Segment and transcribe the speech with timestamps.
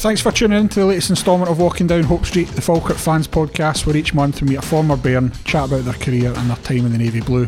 [0.00, 2.96] Thanks for tuning in to the latest instalment of Walking Down Hope Street, the Falkirk
[2.96, 6.48] Fans podcast, where each month we meet a former Bairn, chat about their career and
[6.48, 7.46] their time in the Navy Blue.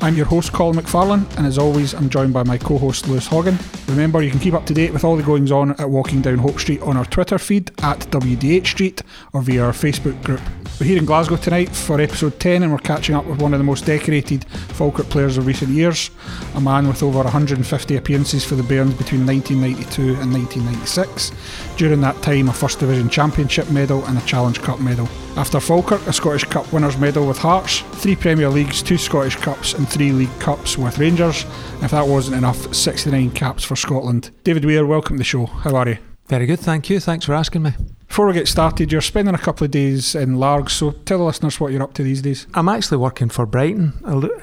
[0.00, 3.26] I'm your host, Colin McFarlane, and as always, I'm joined by my co host, Lewis
[3.26, 3.58] Hogan.
[3.88, 6.38] Remember, you can keep up to date with all the goings on at Walking Down
[6.38, 9.02] Hope Street on our Twitter feed at WDH Street
[9.32, 10.40] or via our Facebook group.
[10.78, 13.58] We're here in Glasgow tonight for episode 10, and we're catching up with one of
[13.58, 16.10] the most decorated Falkirk players of recent years,
[16.54, 21.30] a man with over 150 appearances for the Bairns between 1992 and 1996.
[21.76, 25.08] During that time, a First Division Championship medal and a Challenge Cup medal.
[25.36, 29.74] After Falkirk, a Scottish Cup winners' medal with Hearts, three Premier Leagues, two Scottish Cups,
[29.74, 31.44] and three League Cups with Rangers.
[31.82, 34.30] If that wasn't enough, 69 caps for Scotland.
[34.44, 35.46] David Weir, welcome to the show.
[35.46, 35.98] How are you?
[36.28, 37.00] Very good, thank you.
[37.00, 37.72] Thanks for asking me.
[38.06, 41.24] Before we get started, you're spending a couple of days in Largs, so tell the
[41.24, 42.46] listeners what you're up to these days.
[42.54, 43.92] I'm actually working for Brighton.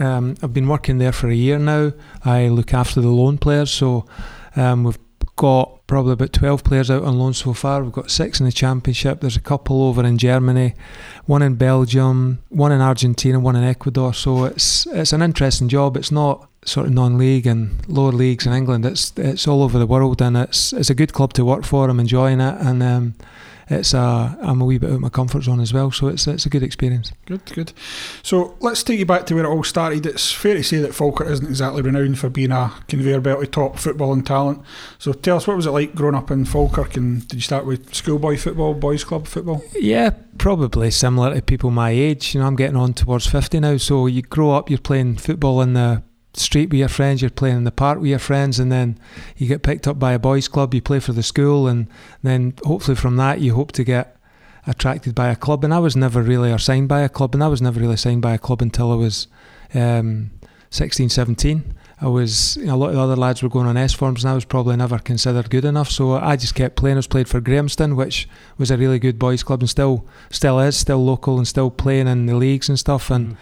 [0.02, 1.94] Um, I've been working there for a year now.
[2.25, 4.06] I look after the loan players, so
[4.58, 5.00] um, we've
[5.38, 7.84] got probably about 12 players out on loan so far.
[7.84, 9.20] We've got six in the Championship.
[9.20, 10.73] There's a couple over in Germany,
[11.25, 14.14] one in Belgium, one in Argentina, one in Ecuador.
[14.14, 15.97] So it's it's an interesting job.
[15.97, 18.86] It's not sort of non-league and lower leagues in England.
[18.86, 21.89] It's it's all over the world, and it's it's a good club to work for.
[21.89, 23.16] I'm enjoying it, and um,
[23.73, 26.27] it's a I'm a wee bit out of my comfort zone as well, so it's
[26.27, 27.11] it's a good experience.
[27.25, 27.73] Good, good.
[28.23, 30.05] So let's take you back to where it all started.
[30.05, 33.52] It's fair to say that Falkirk isn't exactly renowned for being a conveyor belt of
[33.52, 34.61] top football and talent.
[35.00, 37.66] So tell us, what was it like growing up in Falkirk, and did you start
[37.66, 39.63] with schoolboy football, boys' club football?
[39.80, 42.33] Yeah, probably similar to people my age.
[42.33, 45.61] You know, I'm getting on towards fifty now, so you grow up, you're playing football
[45.61, 46.03] in the
[46.34, 48.98] street with your friends, you're playing in the park with your friends, and then
[49.38, 51.88] you get picked up by a boys' club, you play for the school, and
[52.24, 54.18] then hopefully from that you hope to get
[54.68, 55.64] attracted by a club.
[55.64, 57.98] And I was never really or signed by a club, and I was never really
[57.98, 59.28] signed by a club until I was
[59.74, 60.32] um,
[60.70, 61.76] 16, 17.
[62.04, 64.24] I was, you know, a lot of the other lads were going on S forms,
[64.24, 65.91] and I was probably never considered good enough.
[65.91, 66.96] So I just kept playing.
[66.96, 68.28] I was played for Grahamston, which
[68.58, 72.08] was a really good boys' club, and still, still is, still local, and still playing
[72.08, 73.12] in the leagues and stuff.
[73.12, 73.38] And mm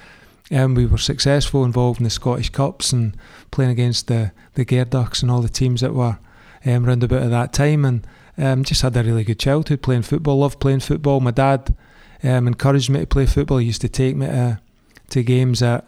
[0.52, 3.16] um, we were successful involved in the Scottish Cups and
[3.52, 6.18] playing against the the Gairdochs and all the teams that were
[6.66, 7.86] um, round about at that time.
[7.86, 10.40] And um, just had a really good childhood playing football.
[10.40, 11.20] Loved playing football.
[11.20, 11.76] My dad
[12.24, 13.58] um, encouraged me to play football.
[13.58, 14.60] He used to take me to,
[15.10, 15.86] to games at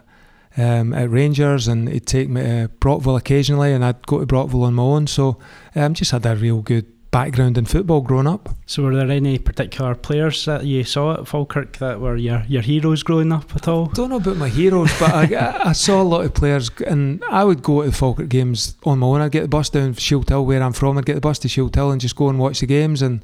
[0.56, 4.64] um, at Rangers and he'd take me to Brockville occasionally and I'd go to Brockville
[4.64, 5.06] on my own.
[5.06, 5.38] So
[5.74, 8.48] um, just had a real good background in football growing up.
[8.66, 12.62] So, were there any particular players that you saw at Falkirk that were your, your
[12.62, 13.90] heroes growing up at all?
[13.90, 17.22] I don't know about my heroes, but I, I, saw a lot of players, and
[17.30, 19.20] I would go to the Falkirk games on my own.
[19.20, 20.98] I'd get the bus down Shieldhill, where I'm from.
[20.98, 23.02] I'd get the bus to Shieldhill and just go and watch the games.
[23.02, 23.22] And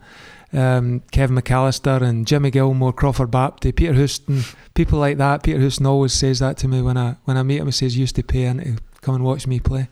[0.53, 4.43] um, Kevin McAllister and Jimmy Gilmore, Crawford Baptie, Peter Houston,
[4.75, 5.43] people like that.
[5.43, 7.67] Peter Houston always says that to me when I when I meet him.
[7.67, 9.89] He says, "Used to pay in to come and watch me play."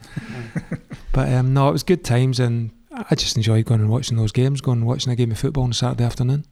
[1.12, 4.32] but um, no, it was good times and I just enjoy going and watching those
[4.32, 6.46] games, going and watching a game of football on a Saturday afternoon.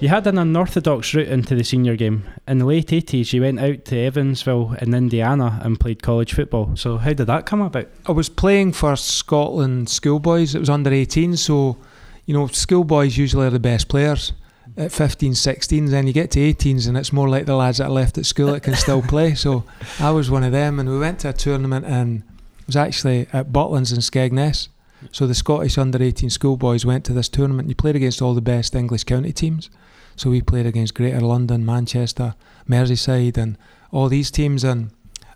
[0.00, 2.24] You had an unorthodox route into the senior game.
[2.48, 6.74] In the late 80s, you went out to Evansville in Indiana and played college football.
[6.74, 7.86] So, how did that come about?
[8.04, 10.56] I was playing for Scotland schoolboys.
[10.56, 11.78] It was under 18, so,
[12.24, 14.32] you know, schoolboys usually are the best players
[14.76, 15.90] at 15, 16s.
[15.90, 18.26] Then you get to 18s, and it's more like the lads that are left at
[18.26, 19.34] school that can still play.
[19.34, 19.62] So,
[20.00, 22.24] I was one of them, and we went to a tournament in
[22.66, 24.68] was actually at Butlins in Skegness.
[25.12, 27.68] So the Scottish under 18 schoolboys went to this tournament.
[27.68, 29.70] You played against all the best English county teams.
[30.16, 32.34] So we played against Greater London, Manchester,
[32.68, 33.58] Merseyside, and
[33.92, 34.64] all these teams.
[34.64, 34.90] And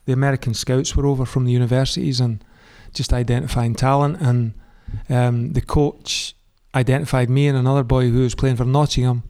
[0.07, 2.43] the American scouts were over from the universities and
[2.95, 4.21] just identifying talent.
[4.21, 4.55] And
[5.09, 6.35] um, the coach
[6.75, 9.25] identified me and another boy who was playing for Nottingham.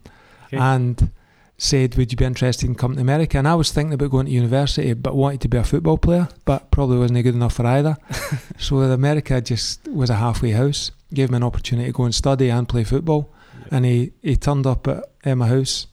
[0.47, 0.57] Okay.
[0.57, 1.11] And
[1.61, 3.37] said, Would you be interested in coming to America?
[3.37, 6.27] And I was thinking about going to university, but wanted to be a football player,
[6.43, 7.97] but probably wasn't good enough for either.
[8.57, 12.49] so America just was a halfway house, gave me an opportunity to go and study
[12.49, 13.31] and play football.
[13.69, 15.85] And he, he turned up at, at my house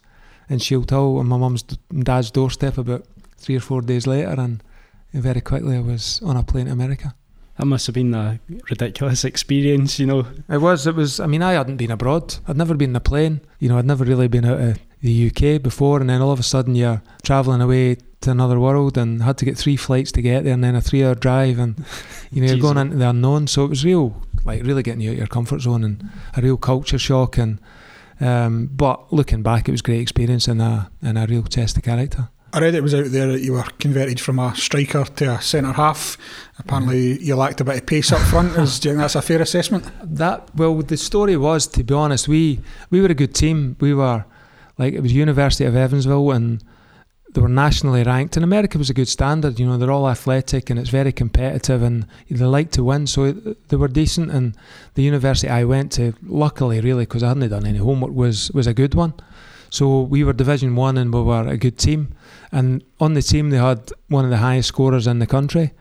[0.48, 3.04] in Shieldhill on my mum's dad's doorstep about
[3.36, 4.62] three or four days later, and
[5.12, 7.14] very quickly I was on a plane to America.
[7.58, 8.40] That must have been a
[8.70, 10.26] ridiculous experience, you know.
[10.48, 10.86] It was.
[10.86, 11.20] It was.
[11.20, 12.36] I mean, I hadn't been abroad.
[12.46, 13.40] I'd never been in a plane.
[13.58, 16.40] You know, I'd never really been out of the UK before, and then all of
[16.40, 20.22] a sudden you're travelling away to another world and had to get three flights to
[20.22, 21.84] get there, and then a three-hour drive, and
[22.30, 23.46] you know you're going into the unknown.
[23.46, 26.56] So it was real, like really getting you out your comfort zone and a real
[26.56, 27.38] culture shock.
[27.38, 27.60] And
[28.20, 31.76] um, but looking back, it was a great experience and a and a real test
[31.76, 32.28] of character.
[32.50, 35.42] I read it was out there that you were converted from a striker to a
[35.42, 36.16] centre half.
[36.58, 37.24] Apparently, mm-hmm.
[37.24, 38.56] you lacked a bit of pace up front.
[38.56, 39.84] Is, do you think that's a fair assessment?
[40.02, 42.60] That well, the story was, to be honest, we
[42.90, 43.76] we were a good team.
[43.80, 44.24] We were
[44.78, 46.62] like it was University of Evansville, and
[47.34, 49.58] they were nationally ranked, and America was a good standard.
[49.58, 53.32] You know, they're all athletic and it's very competitive, and they like to win, so
[53.32, 54.30] they were decent.
[54.30, 54.56] And
[54.94, 58.66] the university I went to, luckily, really, because I hadn't done any homework, was was
[58.66, 59.12] a good one.
[59.70, 62.14] So we were Division One, and we were a good team.
[62.50, 65.72] And on the team, they had one of the highest scorers in the country.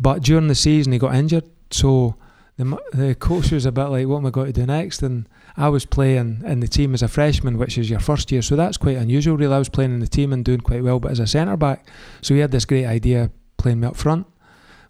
[0.00, 2.16] But during the season, he got injured, so
[2.56, 5.28] the the coach was a bit like, "What am I going to do next?" And
[5.58, 8.54] I was playing in the team as a freshman, which is your first year, so
[8.54, 9.36] that's quite unusual.
[9.36, 11.56] Really, I was playing in the team and doing quite well, but as a centre
[11.56, 11.86] back,
[12.22, 14.26] so he had this great idea playing me up front,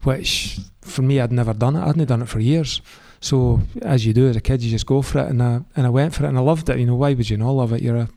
[0.02, 1.80] which for me I'd never done it.
[1.80, 2.82] I hadn't done it for years.
[3.20, 5.86] So as you do as a kid, you just go for it, and I and
[5.86, 6.78] I went for it, and I loved it.
[6.78, 7.82] You know, why would you not love it?
[7.82, 8.08] You're a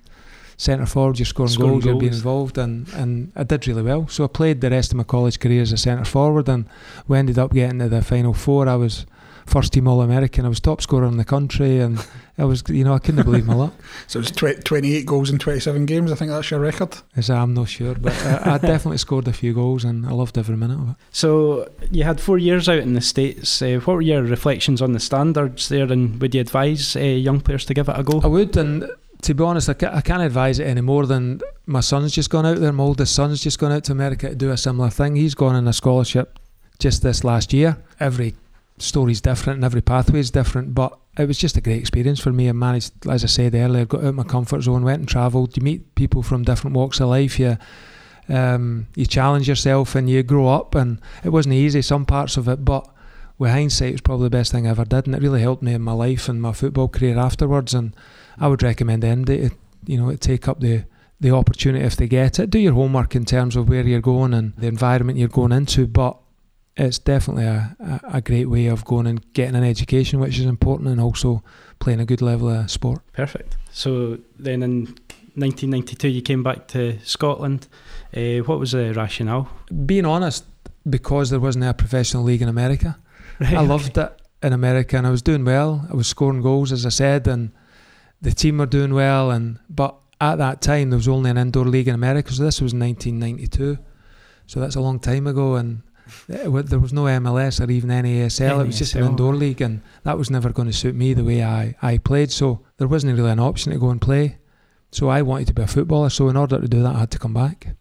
[0.57, 4.07] centre forward, you're scoring, Scoring goals, you're being involved, and, and I did really well.
[4.09, 6.65] So I played the rest of my college career as a centre forward, and
[7.07, 8.67] we ended up getting to the final four.
[8.67, 9.05] I was
[9.51, 10.45] first team All American.
[10.45, 12.03] I was top scorer in the country, and
[12.37, 13.73] I was, you know, I couldn't believe my luck.
[14.07, 16.11] So it was tw- 28 goals in 27 games.
[16.11, 16.97] I think that's your record.
[17.15, 20.37] As I'm not sure, but I, I definitely scored a few goals, and I loved
[20.37, 20.95] every minute of it.
[21.11, 23.61] So you had four years out in the states.
[23.61, 27.41] Uh, what were your reflections on the standards there, and would you advise uh, young
[27.41, 28.21] players to give it a go?
[28.21, 28.89] I would, and
[29.21, 32.29] to be honest, I, ca- I can't advise it any more than my son's just
[32.29, 32.71] gone out there.
[32.73, 35.15] My oldest son's just gone out to America to do a similar thing.
[35.15, 36.39] He's gone on a scholarship
[36.79, 37.77] just this last year.
[37.99, 38.33] Every
[38.81, 42.31] story's different and every pathway is different, but it was just a great experience for
[42.31, 42.49] me.
[42.49, 45.57] I managed, as I said earlier, got out of my comfort zone, went and travelled.
[45.57, 47.39] You meet people from different walks of life.
[47.39, 47.57] You
[48.29, 50.75] um, you challenge yourself and you grow up.
[50.75, 52.87] And it wasn't easy, some parts of it, but
[53.37, 55.63] with hindsight, it was probably the best thing I ever did, and it really helped
[55.63, 57.73] me in my life and my football career afterwards.
[57.73, 57.95] And
[58.37, 59.55] I would recommend anybody to,
[59.87, 60.85] you know, to take up the
[61.19, 62.49] the opportunity if they get it.
[62.49, 65.87] Do your homework in terms of where you're going and the environment you're going into,
[65.87, 66.17] but
[66.77, 70.89] it's definitely a, a, great way of going and getting an education, which is important,
[70.89, 71.43] and also
[71.79, 73.01] playing a good level of sport.
[73.13, 73.57] Perfect.
[73.71, 74.85] So then in
[75.35, 77.67] 1992, you came back to Scotland.
[78.15, 79.49] Uh, what was the rationale?
[79.85, 80.45] Being honest,
[80.89, 82.97] because there wasn't a professional league in America,
[83.39, 83.67] Right, I okay.
[83.67, 85.87] loved it in America, and I was doing well.
[85.89, 87.51] I was scoring goals, as I said, and
[88.21, 89.31] the team were doing well.
[89.31, 92.61] And but at that time, there was only an indoor league in America, so this
[92.61, 93.77] was 1992.
[94.45, 95.81] So that's a long time ago, and
[96.29, 98.61] Eh, there was no MLS or even any ASL.
[98.61, 101.23] It was just an indoor league, and that was never going to suit me the
[101.23, 102.31] way I, I played.
[102.31, 104.37] So there wasn't really an option to go and play.
[104.91, 106.09] So I wanted to be a footballer.
[106.09, 107.75] So in order to do that, I had to come back.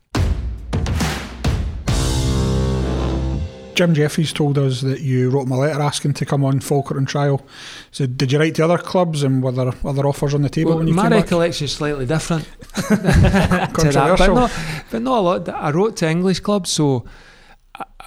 [3.75, 6.99] Jim Jeffries told us that you wrote him a letter asking to come on Falkirk
[6.99, 7.41] on trial.
[7.91, 10.73] So did you write to other clubs and were there other offers on the table
[10.73, 11.25] Well, when you my came back?
[11.25, 12.45] recollection is slightly different
[12.75, 14.35] to that, but Controversial.
[14.35, 14.53] not,
[14.91, 15.49] but not a lot.
[15.49, 17.07] I wrote to English clubs, so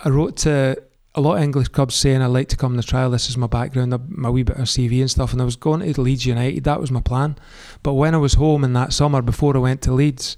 [0.03, 0.81] I- wrote to
[1.15, 3.11] a lot of English clubs saying I'd like to come on the trial.
[3.11, 5.31] This is my background, my wee bit of CV and stuff.
[5.31, 6.63] And I was going to Leeds United.
[6.63, 7.37] That was my plan.
[7.83, 10.37] But when I was home in that summer before I went to Leeds,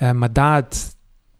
[0.00, 0.76] um, my dad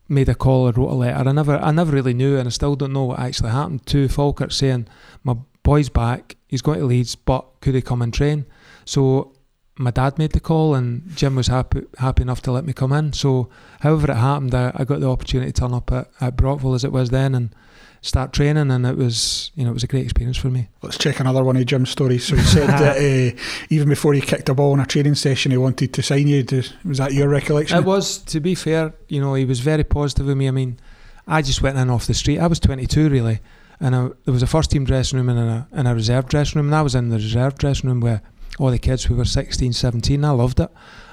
[0.09, 1.29] made a call and wrote a letter.
[1.29, 4.09] I never, I never really knew, and I still don't know what actually happened to
[4.09, 4.89] Falkirk, saying
[5.23, 6.37] my boy's back.
[6.49, 8.47] He's going to Leeds, but could he come and train?
[8.85, 9.35] So
[9.77, 12.93] my dad made the call, and Jim was happy happy enough to let me come
[12.93, 13.13] in.
[13.13, 13.49] So
[13.81, 16.85] however it happened, I, I got the opportunity to turn up at, at Brockville as
[16.85, 17.55] it was then and
[18.03, 20.69] start training, and it was you know it was a great experience for me.
[20.83, 22.27] Let's check another one of Jim's stories.
[22.27, 23.39] So he said that uh,
[23.71, 26.43] even before he kicked a ball in a training session, he wanted to sign you.
[26.43, 27.79] To, Was that your recollection?
[27.79, 30.49] It was, to be fair, you know, he was very positive with me.
[30.49, 30.79] I mean,
[31.27, 32.41] I just went in off the street.
[32.41, 33.41] I was 22 really,
[33.81, 36.59] and I, there was a first team dressing room and a, and a reserve dressing
[36.59, 38.21] room, and I was in the reserve dressing room where
[38.59, 40.25] all the kids who were 16, 17.
[40.25, 40.71] I loved it.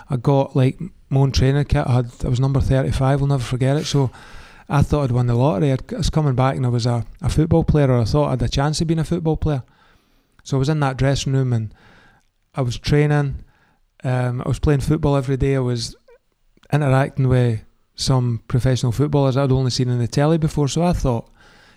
[0.10, 0.79] I got like
[1.10, 1.86] my own training kit.
[1.88, 3.22] I had I was number 35.
[3.22, 3.86] I'll never forget it.
[3.86, 4.12] So.
[4.72, 5.72] I thought I'd won the lottery.
[5.72, 8.29] I'd- was coming back and I was a, a football player, or I thought I
[8.31, 9.63] had a chance of being a football player.
[10.43, 11.74] So I was in that dressing room and
[12.53, 13.43] I was training.
[14.03, 15.55] Um, I was playing football every day.
[15.55, 15.96] I was
[16.72, 17.62] interacting with
[17.96, 20.67] some professional footballers I'd only seen in the telly before.
[20.67, 21.27] So I thought,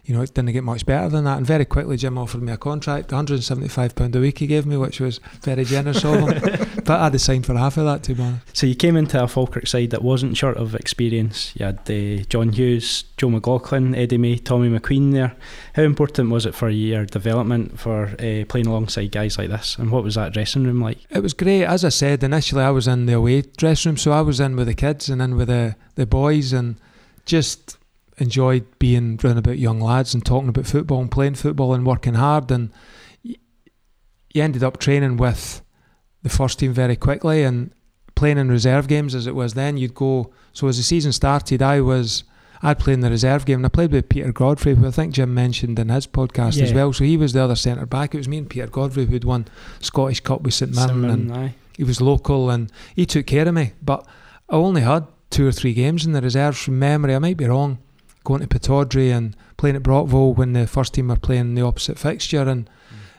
[0.05, 1.39] you know, it didn't get much better than that.
[1.39, 4.99] And very quickly, Jim offered me a contract, £175 a week he gave me, which
[4.99, 6.41] was very generous of him.
[6.85, 8.57] but I had to sign for half of that, to be honest.
[8.57, 11.55] So you came into a Falkirk side that wasn't short of experience.
[11.55, 15.37] You had uh, John Hughes, Joe McLaughlin, Eddie May, Tommy McQueen there.
[15.75, 19.79] How important was it for your development for uh, playing alongside guys like this?
[19.79, 20.99] And what was that dressing room like?
[21.11, 21.65] It was great.
[21.65, 24.57] As I said, initially I was in the away dressing room, so I was in
[24.57, 26.75] with the kids and in with the, the boys and
[27.25, 27.79] just
[28.23, 32.15] enjoyed being round about young lads and talking about football and playing football and working
[32.15, 32.51] hard.
[32.51, 32.71] And
[33.23, 35.63] you ended up training with
[36.23, 37.73] the first team very quickly and
[38.15, 39.77] playing in reserve games as it was then.
[39.77, 40.33] You'd go.
[40.53, 42.25] So as the season started, I was.
[42.65, 45.15] I'd play in the reserve game and I played with Peter Godfrey, who I think
[45.15, 46.93] Jim mentioned in his podcast as well.
[46.93, 48.15] So he was the other centre back.
[48.15, 49.49] It was me and Peter Godfrey who'd won
[49.81, 51.55] Scottish Cup with St Mirren and aye.
[51.77, 53.73] he was local and he took care of me.
[53.83, 54.07] But
[54.49, 57.17] I only had two or three games in the reserves from memory.
[57.17, 57.79] I might be wrong.
[58.25, 61.99] Going to Pittodrie and playing at Brockville when the first team were playing the opposite
[61.99, 62.69] fixture, and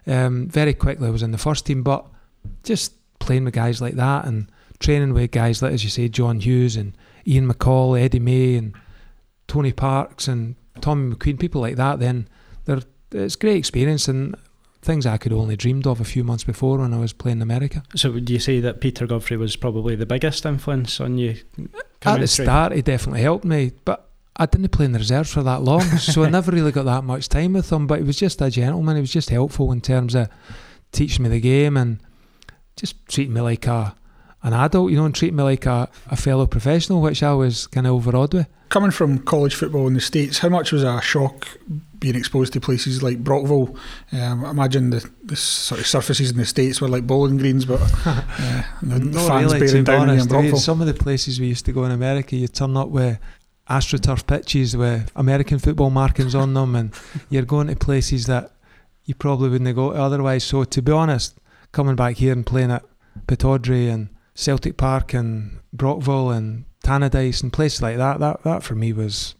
[0.08, 1.84] um, very quickly I was in the first team.
[1.84, 2.06] But
[2.64, 6.40] just playing with guys like that and training with guys like, as you say, John
[6.40, 6.96] Hughes and
[7.28, 8.74] Ian McCall, Eddie May, and
[9.48, 12.00] Tony Parks and Tommy McQueen, people like that.
[12.00, 12.28] Then
[12.66, 12.82] they're
[13.14, 14.36] it's great experience and
[14.82, 17.42] things I could only dreamed of a few months before when I was playing in
[17.42, 17.84] America.
[17.96, 21.38] So would you say that Peter Godfrey was probably the biggest influence on you?
[22.02, 25.44] At the start, he definitely helped me, but I didn't play in the reserves for
[25.44, 27.86] that long, so I never really got that much time with him.
[27.86, 28.96] But he was just a gentleman.
[28.96, 30.28] He was just helpful in terms of
[30.92, 32.00] teaching me the game and
[32.76, 33.96] just treating me like a
[34.44, 37.66] an adult, you know, and treating me like a, a fellow professional, which I was
[37.68, 38.48] kind of overawed with.
[38.70, 41.48] Coming from college football in the States, how much was a shock
[42.00, 43.78] being exposed to places like Brockville?
[44.12, 47.80] Um, imagine the, the sort of surfaces in the States were like bowling greens, but
[48.06, 50.58] uh, the Not fans really, bearing down honest, Brockville.
[50.58, 53.20] Some of the places we used to go in America, you turn up with
[53.70, 56.94] AstroTurf pitches with American football markings on them, and
[57.30, 58.52] you're going to places that
[59.06, 60.44] you probably wouldn't go to otherwise.
[60.44, 61.38] So, to be honest,
[61.72, 62.84] coming back here and playing at
[63.28, 68.76] Pittodrie and Celtic Park and Brockville and Tannadice and places like that, that, that for
[68.76, 69.36] me was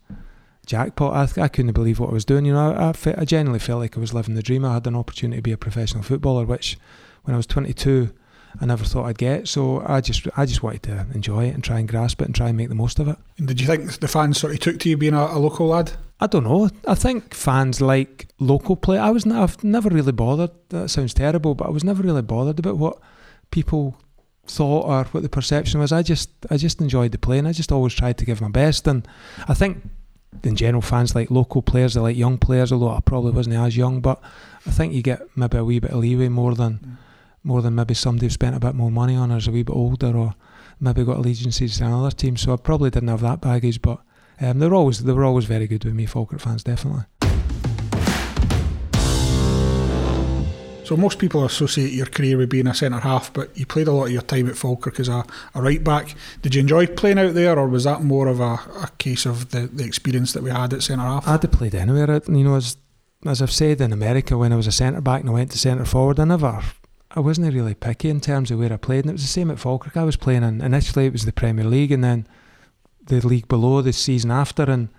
[0.66, 1.38] jackpot.
[1.38, 2.46] I, I couldn't believe what I was doing.
[2.46, 4.64] You know, I, I, I genuinely felt like I was living the dream.
[4.64, 6.78] I had an opportunity to be a professional footballer, which
[7.24, 8.14] when I was 22,
[8.62, 9.48] I never thought I'd get.
[9.48, 12.36] So I just, I just wanted to enjoy it and try and grasp it and
[12.36, 13.18] try and make the most of it.
[13.38, 15.68] And did you think the fans sort of took to you being a, a local
[15.68, 15.92] lad?
[16.20, 16.70] I don't know.
[16.88, 18.98] I think fans like local play.
[18.98, 20.52] I was, n- I've never really bothered.
[20.70, 23.00] That sounds terrible, but I was never really bothered about what
[23.52, 23.98] people
[24.46, 25.92] thought or what the perception was.
[25.92, 28.50] I just, I just enjoyed the play, and I just always tried to give my
[28.50, 28.88] best.
[28.88, 29.06] And
[29.48, 29.84] I think,
[30.44, 31.94] in general, fans like local players.
[31.96, 34.00] They like young players, although I probably wasn't as young.
[34.00, 34.22] But
[34.66, 36.98] I think you get maybe a wee bit of leeway more than, mm.
[37.44, 39.64] More than maybe somebody who spent a bit more money on or is a wee
[39.64, 40.36] bit older or
[40.80, 42.38] maybe got allegiances to another team.
[42.38, 44.00] So I probably didn't have that baggage, but.
[44.42, 47.04] Um, they were always they were always very good with me, Falkirk fans, definitely.
[50.84, 53.92] So most people associate your career with being a centre half, but you played a
[53.94, 55.24] lot of your time at Falkirk as a,
[55.56, 56.14] a right back.
[56.42, 59.52] Did you enjoy playing out there, or was that more of a, a case of
[59.52, 61.28] the, the experience that we had at centre half?
[61.28, 62.22] I'd have played anywhere.
[62.28, 62.78] You know, as
[63.26, 65.58] as I've said in America, when I was a centre back and I went to
[65.58, 66.62] centre forward, I never,
[67.16, 69.52] I wasn't really picky in terms of where I played, and it was the same
[69.52, 69.96] at Falkirk.
[69.96, 72.28] I was playing in initially it was the Premier League, and then
[73.06, 74.90] the league below the season after, and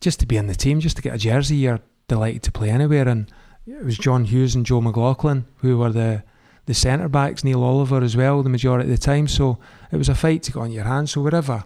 [0.00, 2.70] just to be in the team, just to get a jersey, you're delighted to play
[2.70, 3.06] anywhere.
[3.06, 3.30] And
[3.66, 6.24] it was John Hughes and Joe McLaughlin who were the
[6.66, 9.26] the centre backs, Neil Oliver as well, the majority of the time.
[9.26, 9.58] So
[9.90, 11.10] it was a fight to get on your hands.
[11.10, 11.64] So wherever,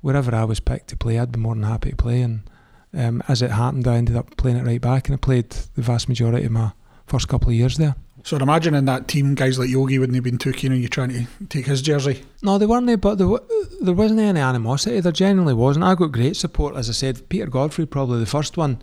[0.00, 2.22] wherever I was picked to play, I'd be more than happy to play.
[2.22, 2.40] And
[2.94, 5.82] um, as it happened, I ended up playing it right back, and I played the
[5.82, 6.72] vast majority of my
[7.06, 7.94] first couple of years there.
[8.24, 10.80] So I'd imagine in that team, guys like Yogi wouldn't have been too keen on
[10.80, 12.22] you trying to take his jersey.
[12.42, 13.28] No, they weren't, but there,
[13.80, 15.00] there wasn't any animosity.
[15.00, 15.84] There genuinely wasn't.
[15.84, 17.28] I got great support, as I said.
[17.28, 18.80] Peter Godfrey, probably the first one.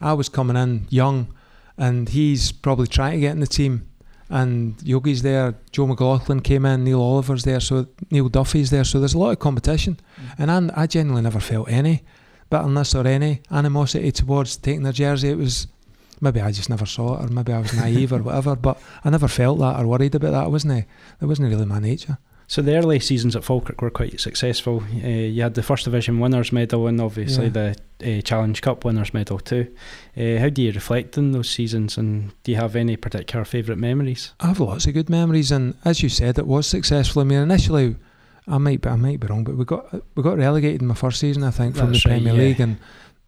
[0.00, 1.32] I was coming in young,
[1.76, 3.86] and he's probably trying to get in the team.
[4.28, 8.84] And Yogi's there, Joe McLaughlin came in, Neil Oliver's there, so Neil Duffy's there.
[8.84, 10.34] So there's a lot of competition, mm.
[10.38, 12.02] and I, I genuinely never felt any
[12.48, 15.30] bitterness or any animosity towards taking their jersey.
[15.30, 15.66] It was
[16.20, 18.56] maybe I just never saw it, or maybe I was naive or whatever.
[18.56, 20.44] But I never felt that or worried about that.
[20.44, 20.86] I wasn't.
[21.18, 22.18] That wasn't really my nature.
[22.46, 24.82] So the early seasons at Falkirk were quite successful.
[25.04, 27.74] Uh, you had the first division winners medal and obviously Yeah.
[28.02, 29.68] the uh, Challenge Cup winners medal too.
[30.16, 33.78] Uh, how do you reflect on those seasons, and do you have any particular favourite
[33.78, 34.32] memories?
[34.40, 37.22] I have lots of good memories, and as you said, it was successful.
[37.22, 37.94] I mean, initially,
[38.48, 39.84] I might be, I might be wrong, but we got
[40.16, 42.48] we got relegated in my first season, I think, from That's the right, Premier yeah.
[42.48, 42.78] League, and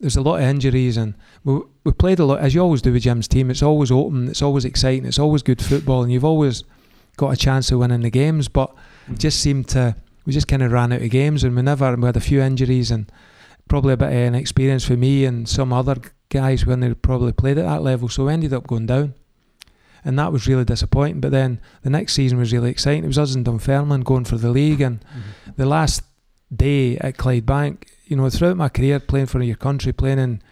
[0.02, 2.92] there's a lot of injuries, and we we played a lot as you always do
[2.92, 3.50] with Jim's team.
[3.50, 6.64] It's always open, it's always exciting, it's always good football, and you've always
[7.16, 8.48] got a chance of winning the games.
[8.48, 8.74] But
[9.08, 11.96] it just seemed to we just kind of ran out of games, and we never
[11.96, 13.10] we had a few injuries, and
[13.68, 15.96] probably a bit of an experience for me and some other
[16.28, 19.14] guys when they probably played at that level, so we ended up going down
[20.04, 21.20] and that was really disappointing.
[21.20, 23.04] But then the next season was really exciting.
[23.04, 25.50] It was us and Dunfermline going for the league, and mm-hmm.
[25.56, 26.02] the last
[26.54, 30.42] day at Clydebank, you know, throughout my career playing for your country, playing in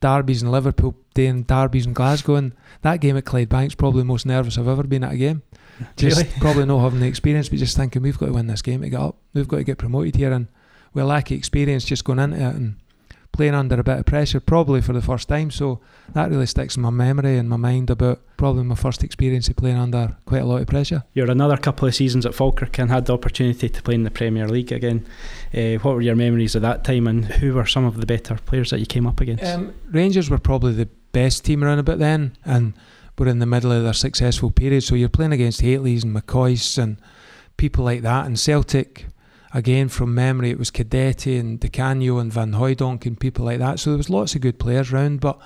[0.00, 4.24] derbies in Liverpool, playing derbies in Glasgow, and that game at Clydebank's probably the most
[4.24, 5.42] nervous I've ever been at a game.
[5.96, 6.30] Just Really?
[6.40, 8.88] probably not having the experience, but just thinking we've got to win this game to
[8.88, 9.16] get up.
[9.34, 10.46] We've got to get promoted here, and
[10.94, 12.76] we lack experience just going into it and
[13.32, 15.50] playing under a bit of pressure, probably for the first time.
[15.50, 15.80] So
[16.12, 19.56] that really sticks in my memory and my mind about probably my first experience of
[19.56, 21.04] playing under quite a lot of pressure.
[21.14, 24.10] You're another couple of seasons at Falkirk and had the opportunity to play in the
[24.10, 25.06] Premier League again.
[25.54, 28.36] Uh, what were your memories of that time, and who were some of the better
[28.36, 29.44] players that you came up against?
[29.44, 32.74] Um, Rangers were probably the best team around about then, and
[33.18, 34.82] were in the middle of their successful period.
[34.82, 36.96] So you're playing against Hatelys and McCoists and
[37.56, 38.26] people like that.
[38.26, 39.06] And Celtic,
[39.54, 43.58] again from memory it was Cadete and Di Canio and Van Hooijdonk and people like
[43.58, 43.78] that.
[43.78, 45.20] So there was lots of good players around.
[45.20, 45.38] But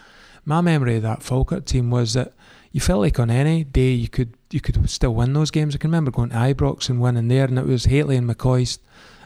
[0.45, 2.33] my memory of that Falkirk team was that
[2.73, 5.75] you felt like on any day you could you could still win those games.
[5.75, 8.79] I can remember going to Ibrox and winning there, and it was Hateley and McCoist,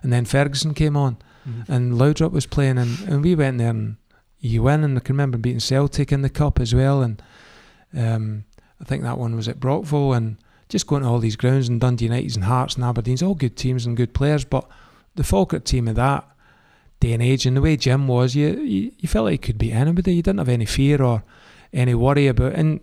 [0.02, 1.18] and then Ferguson came on,
[1.48, 1.70] mm-hmm.
[1.70, 3.96] and Laudrup was playing, and, and we went there and
[4.38, 4.82] you win.
[4.82, 7.22] And I can remember beating Celtic in the cup as well, and
[7.94, 8.44] um,
[8.80, 10.38] I think that one was at Brockville, and
[10.70, 13.56] just going to all these grounds and Dundee Uniteds and Hearts and Aberdeen's all good
[13.56, 14.66] teams and good players, but
[15.16, 16.26] the Falkirk team of that
[17.00, 19.58] day and age and the way Jim was, you, you, you felt like you could
[19.58, 20.14] beat anybody.
[20.14, 21.24] You didn't have any fear or
[21.72, 22.52] any worry about.
[22.52, 22.80] And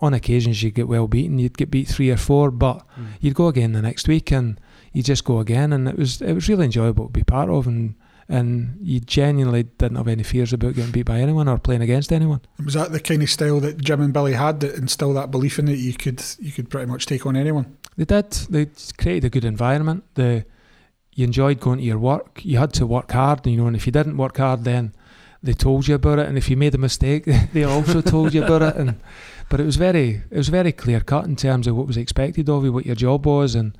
[0.00, 3.08] on occasions you'd get well beaten, you'd get beat three or four, but mm.
[3.20, 4.60] you'd go again the next week and
[4.92, 7.66] you just go again, and it was it was really enjoyable to be part of
[7.66, 7.94] and
[8.28, 12.12] and you genuinely didn't have any fears about getting beat by anyone or playing against
[12.12, 12.40] anyone.
[12.64, 15.58] Was that the kind of style that Jim and Billy had that instilled that belief
[15.58, 15.78] in it?
[15.78, 17.76] You could you could pretty much take on anyone.
[17.96, 18.30] They did.
[18.50, 18.66] They
[18.98, 20.04] created a good environment.
[20.14, 20.44] The
[21.12, 22.44] you enjoyed going to your work.
[22.44, 24.92] You had to work hard, you know, and if you didn't work hard, then
[25.42, 26.28] they told you about it.
[26.28, 28.76] And if you made a mistake, they also told you about it.
[28.76, 29.00] And
[29.48, 32.48] but it was very it was very clear cut in terms of what was expected
[32.48, 33.78] of you, what your job was, and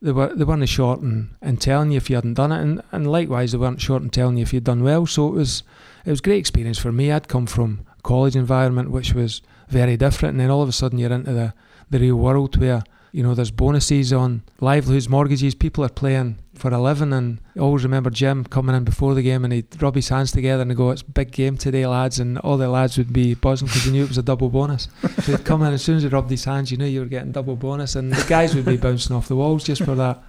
[0.00, 3.10] they were they weren't short and, telling you if you hadn't done it, and, and
[3.10, 5.06] likewise they weren't short and telling you if you'd done well.
[5.06, 5.62] So it was
[6.04, 7.10] it was great experience for me.
[7.10, 10.98] I'd come from college environment which was very different, and then all of a sudden
[10.98, 11.54] you're into the
[11.90, 15.54] the real world where you know, there's bonuses on livelihoods, mortgages.
[15.54, 19.22] People are playing for a living, and I always remember Jim coming in before the
[19.22, 22.38] game and he'd rub his hands together and go, "It's big game today, lads!" And
[22.38, 24.88] all the lads would be buzzing because he knew it was a double bonus.
[25.22, 27.06] so he'd come in as soon as he rubbed his hands, you knew you were
[27.06, 30.22] getting double bonus, and the guys would be bouncing off the walls just for that.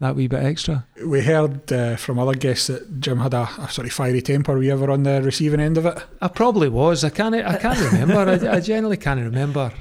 [0.00, 0.84] That wee bit extra.
[1.06, 4.54] We heard uh, from other guests that Jim had a, a sort of fiery temper.
[4.54, 5.96] Were you ever on the receiving end of it?
[6.20, 7.04] I probably was.
[7.04, 7.34] I can't.
[7.34, 8.18] I can't remember.
[8.18, 9.72] I, I generally can't remember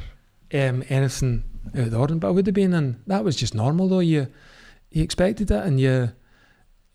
[0.54, 1.44] um, anything
[1.76, 2.20] out of the ordinary.
[2.20, 4.00] But I would have been, and that was just normal though.
[4.00, 4.28] You
[4.94, 6.12] you expected it, and you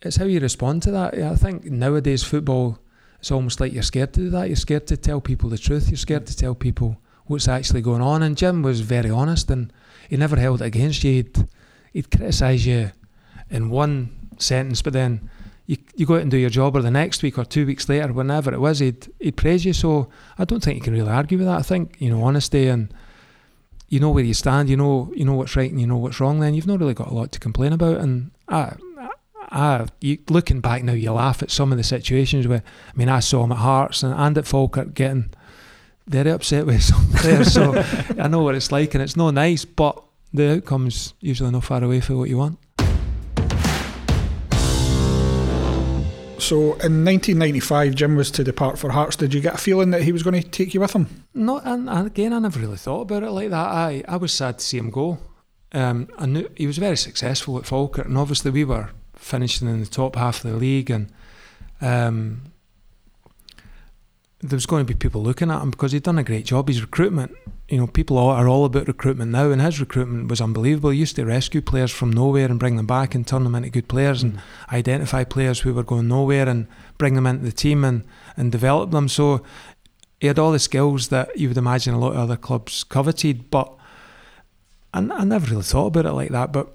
[0.00, 1.14] it's how you respond to that.
[1.14, 2.78] I think nowadays football,
[3.18, 4.48] it's almost like you're scared to do that.
[4.48, 5.90] You're scared to tell people the truth.
[5.90, 8.22] You're scared to tell people what's actually going on.
[8.22, 9.72] And Jim was very honest, and
[10.08, 11.12] he never held it against you.
[11.12, 11.48] He'd
[11.92, 12.92] he'd criticise you
[13.50, 15.28] in one sentence, but then.
[15.70, 17.90] You, you go out and do your job, or the next week or two weeks
[17.90, 19.74] later, whenever it was, he'd, he'd praise you.
[19.74, 20.08] So
[20.38, 21.58] I don't think you can really argue with that.
[21.58, 22.90] I think you know honesty and
[23.88, 26.20] you know where you stand, you know you know what's right and you know what's
[26.20, 26.40] wrong.
[26.40, 27.98] Then you've not really got a lot to complain about.
[27.98, 28.74] And I,
[29.50, 33.08] I, you, looking back now, you laugh at some of the situations where I mean
[33.08, 35.30] I saw him at Hearts and, and at Falkirk getting
[36.06, 37.52] very upset with some players.
[37.52, 37.82] so
[38.18, 41.82] I know what it's like, and it's not nice, but the outcome's usually not far
[41.82, 42.58] away from what you want.
[46.38, 49.16] So in 1995, Jim was to depart for Hearts.
[49.16, 51.24] Did you get a feeling that he was going to take you with him?
[51.34, 53.66] No, and, again, I never really thought about it like that.
[53.66, 55.18] I, I was sad to see him go.
[55.72, 59.80] Um, I knew he was very successful at Falkirk, and obviously we were finishing in
[59.80, 61.12] the top half of the league, and
[61.80, 62.42] um,
[64.40, 66.68] there was going to be people looking at him because he'd done a great job.
[66.68, 67.36] His recruitment
[67.68, 70.90] you know, people are all about recruitment now, and his recruitment was unbelievable.
[70.90, 73.68] He used to rescue players from nowhere and bring them back and turn them into
[73.68, 74.30] good players, mm.
[74.30, 74.40] and
[74.72, 78.04] identify players who were going nowhere and bring them into the team and,
[78.38, 79.06] and develop them.
[79.06, 79.42] So
[80.18, 83.50] he had all the skills that you would imagine a lot of other clubs coveted.
[83.50, 83.70] But
[84.94, 86.52] I, I never really thought about it like that.
[86.52, 86.74] But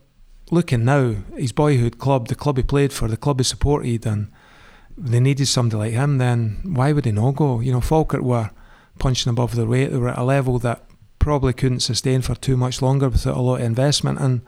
[0.52, 4.32] looking now, his boyhood club, the club he played for, the club he supported, and
[4.98, 6.18] they needed somebody like him.
[6.18, 7.60] Then why would he not go?
[7.60, 8.52] You know, Falkirk were
[9.00, 9.92] punching above their weight.
[9.92, 10.84] They were at a level that
[11.20, 14.20] probably couldn't sustain for too much longer without a lot of investment.
[14.20, 14.42] And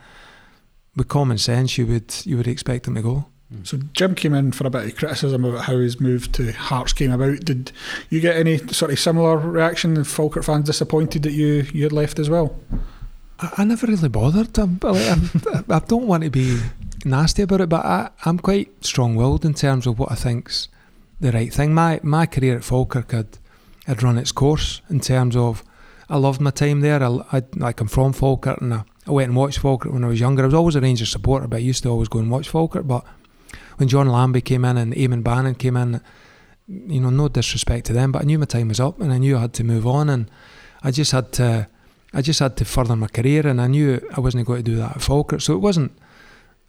[0.95, 3.25] with common sense, you would you would expect them to go.
[3.53, 3.67] Mm.
[3.67, 6.93] So Jim came in for a bit of criticism about how his move to Hearts
[6.93, 7.41] came about.
[7.41, 7.71] Did
[8.09, 10.03] you get any sort of similar reaction?
[10.03, 12.55] Falkirk fans disappointed that you you had left as well?
[13.39, 14.57] I, I never really bothered.
[14.57, 15.29] I'm, I'm,
[15.69, 16.59] I don't want to be
[17.05, 20.67] nasty about it, but I, I'm quite strong-willed in terms of what I think's
[21.19, 21.73] the right thing.
[21.73, 23.37] My my career at Falkirk had
[23.85, 25.63] had run its course in terms of
[26.09, 27.01] I loved my time there.
[27.03, 30.07] I, I like I'm from Falkirk and I, I went and watched Falkirk when I
[30.07, 30.43] was younger.
[30.43, 32.87] I was always a Rangers supporter, but I used to always go and watch Falkirk.
[32.87, 33.05] But
[33.77, 36.01] when John Lambie came in and Eamonn Bannon came in,
[36.67, 39.17] you know, no disrespect to them, but I knew my time was up and I
[39.17, 40.29] knew I had to move on and
[40.83, 41.67] I just had to
[42.13, 44.77] I just had to further my career and I knew I wasn't going to do
[44.77, 45.41] that at Falkirk.
[45.41, 45.91] So it wasn't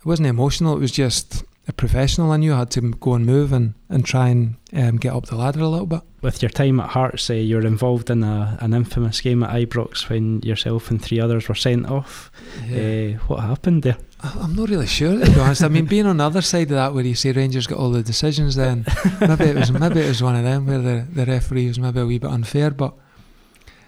[0.06, 3.26] it wasn't emotional, it was just a professional, I knew I had to go and
[3.26, 6.00] move and, and try and um, get up the ladder a little bit.
[6.22, 9.50] With your time at Hearts, uh, you were involved in a, an infamous game at
[9.50, 12.30] Ibrox when yourself and three others were sent off.
[12.68, 13.16] Yeah.
[13.16, 13.96] Uh, what happened there?
[14.22, 15.64] I'm not really sure to be honest.
[15.64, 17.90] I mean, being on the other side of that, where you say Rangers got all
[17.90, 18.86] the decisions, then
[19.20, 21.98] maybe it was maybe it was one of them where the, the referee was maybe
[21.98, 22.94] a wee bit unfair, but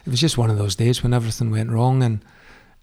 [0.04, 2.24] it was just one of those days when everything went wrong and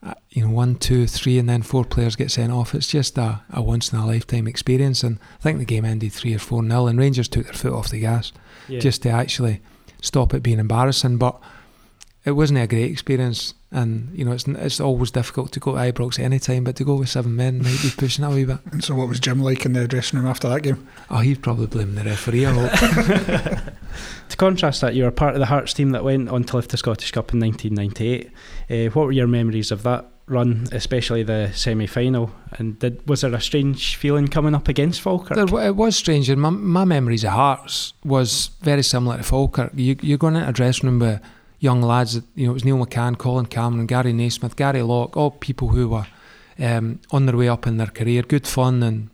[0.05, 2.75] Uh, you know, one, two, three, and then four players get sent off.
[2.75, 5.03] It's just a, a once in a lifetime experience.
[5.03, 7.73] And I think the game ended three or four nil, and Rangers took their foot
[7.73, 8.31] off the gas
[8.67, 8.79] Yeah.
[8.79, 9.61] just to actually
[10.01, 11.17] stop it being embarrassing.
[11.17, 11.39] But
[12.25, 15.77] it wasn't a great experience, and you know, it's it's always difficult to go to
[15.77, 18.45] Ibrox any time, but to go with seven men might be pushing it a wee
[18.45, 18.57] bit.
[18.71, 20.87] And so, what was Jim like in the dressing room after that game?
[21.09, 22.45] Oh, he'd probably blame the referee.
[22.45, 23.59] I hope.
[24.29, 26.71] To contrast that, you were part of the Hearts team that went on to lift
[26.71, 28.31] the Scottish Cup in 1998.
[28.69, 32.31] Uh, what were your memories of that run, especially the semi final?
[32.53, 35.37] And did, was there a strange feeling coming up against Falkirk?
[35.37, 39.71] There, it was strange, and my, my memories of Hearts was very similar to Falkirk.
[39.75, 41.21] You, you're going into a dressing room with
[41.65, 45.17] young lads, that, you know, it was Neil McCann, Colin Cameron, Gary Naysmith, Gary Locke,
[45.17, 46.07] all people who were
[46.59, 49.09] um, on their way up in their career, good fun, and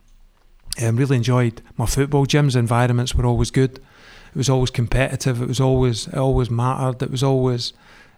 [0.84, 2.26] um, really enjoyed my football.
[2.26, 3.78] Jim's environments were always good.
[3.78, 5.42] It was always competitive.
[5.42, 7.02] It was always it always mattered.
[7.02, 7.74] It was always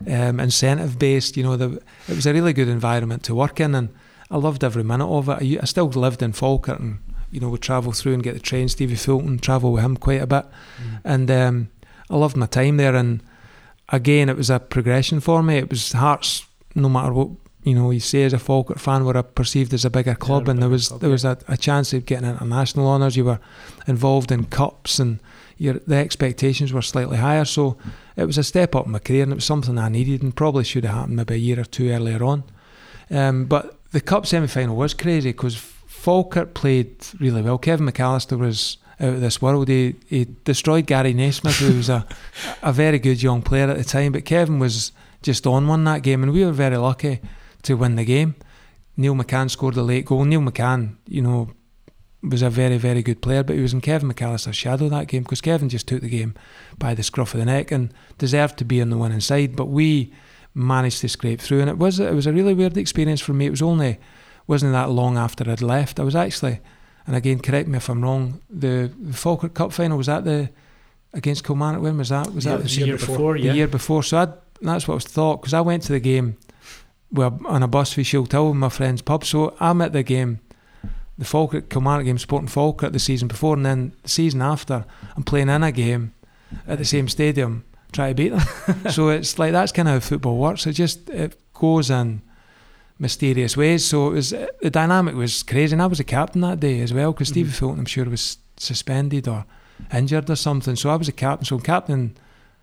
[0.08, 1.38] um, incentive based.
[1.38, 3.90] You know, the, it was a really good environment to work in, and
[4.30, 5.38] I loved every minute of it.
[5.42, 7.00] I, I still lived in Falkirk, and
[7.32, 8.68] you know, would travel through and get the train.
[8.68, 10.46] Stevie Fulton, travel with him quite a bit,
[11.04, 11.70] and um,
[12.10, 12.96] I loved my time there.
[12.96, 13.24] And
[13.94, 15.58] again, it was a progression for me.
[15.58, 17.30] It was Hearts, no matter what
[17.64, 20.52] you know, you say as a Falkirk fan, were perceived as a bigger club, a
[20.52, 23.16] and there was club, there was a, a chance of getting international honours.
[23.16, 23.40] You were
[23.88, 25.20] involved in cups, and
[25.58, 27.46] your the expectations were slightly higher.
[27.46, 27.78] So
[28.18, 30.36] it was a step up in my career, and it was something I needed, and
[30.36, 32.44] probably should have happened maybe a year or two earlier on.
[33.10, 37.58] Um, but the cup semi final was crazy because Falkirk played really well.
[37.58, 39.68] Kevin McAllister was out of this world.
[39.68, 42.06] He, he destroyed Gary Naysmith, who was a,
[42.62, 44.12] a very good young player at the time.
[44.12, 47.20] But Kevin was just on one that game, and we were very lucky
[47.64, 48.36] to win the game.
[48.96, 50.26] Neil McCann scored a late goal.
[50.26, 51.50] Neil McCann, you know,
[52.22, 55.24] was a very, very good player, but he was in Kevin McAllister's shadow that game
[55.24, 56.36] because Kevin just took the game
[56.78, 59.56] by the scruff of the neck and deserved to be on the winning side.
[59.56, 60.14] But we
[60.54, 63.48] managed to scrape through, and it was it was a really weird experience for me.
[63.48, 64.00] It was only
[64.48, 66.00] wasn't that long after I'd left.
[66.00, 66.60] I was actually,
[67.06, 68.42] and again, correct me if I'm wrong.
[68.50, 70.50] The, the Falkirk Cup final was that the
[71.14, 71.82] against Kilmarnock.
[71.82, 72.34] When was that?
[72.34, 73.52] Was Yeah, that the year before, yeah.
[73.52, 74.04] the year before.
[74.04, 76.38] So I'd, that's what I was thought because I went to the game
[77.12, 79.26] well, on a bus for Shield Hill with my friend's pub.
[79.26, 80.40] So I'm at the game,
[81.18, 84.86] the Falkirk Kilmarnock game, supporting Falkirk the season before, and then the season after,
[85.16, 86.14] I'm playing in a game
[86.68, 88.90] at the same stadium, try to beat them.
[88.92, 90.66] so it's like that's kind of how football works.
[90.66, 92.22] It just it goes in
[93.04, 93.86] mysterious ways.
[93.86, 94.30] So it was
[94.62, 97.52] the dynamic was crazy, and I was a captain that day as well because Stevie
[97.52, 97.60] Mhm.
[97.60, 99.46] Fulton, I'm sure, was suspended or
[99.94, 100.76] injured or something.
[100.76, 101.46] So I was a captain.
[101.46, 102.16] So captain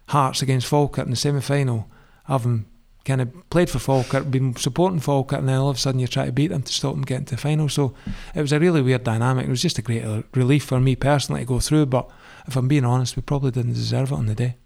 [0.07, 1.87] Hearts against Falkirk in the semi final,
[2.25, 2.65] having
[3.05, 6.09] kind of played for Falkirk, been supporting Falkirk, and then all of a sudden you
[6.09, 7.69] try to beat them to stop them getting to the final.
[7.69, 7.95] So
[8.35, 9.47] it was a really weird dynamic.
[9.47, 11.87] It was just a great uh, relief for me personally to go through.
[11.87, 12.11] But
[12.49, 14.57] if I'm being honest, we probably didn't deserve it on the day.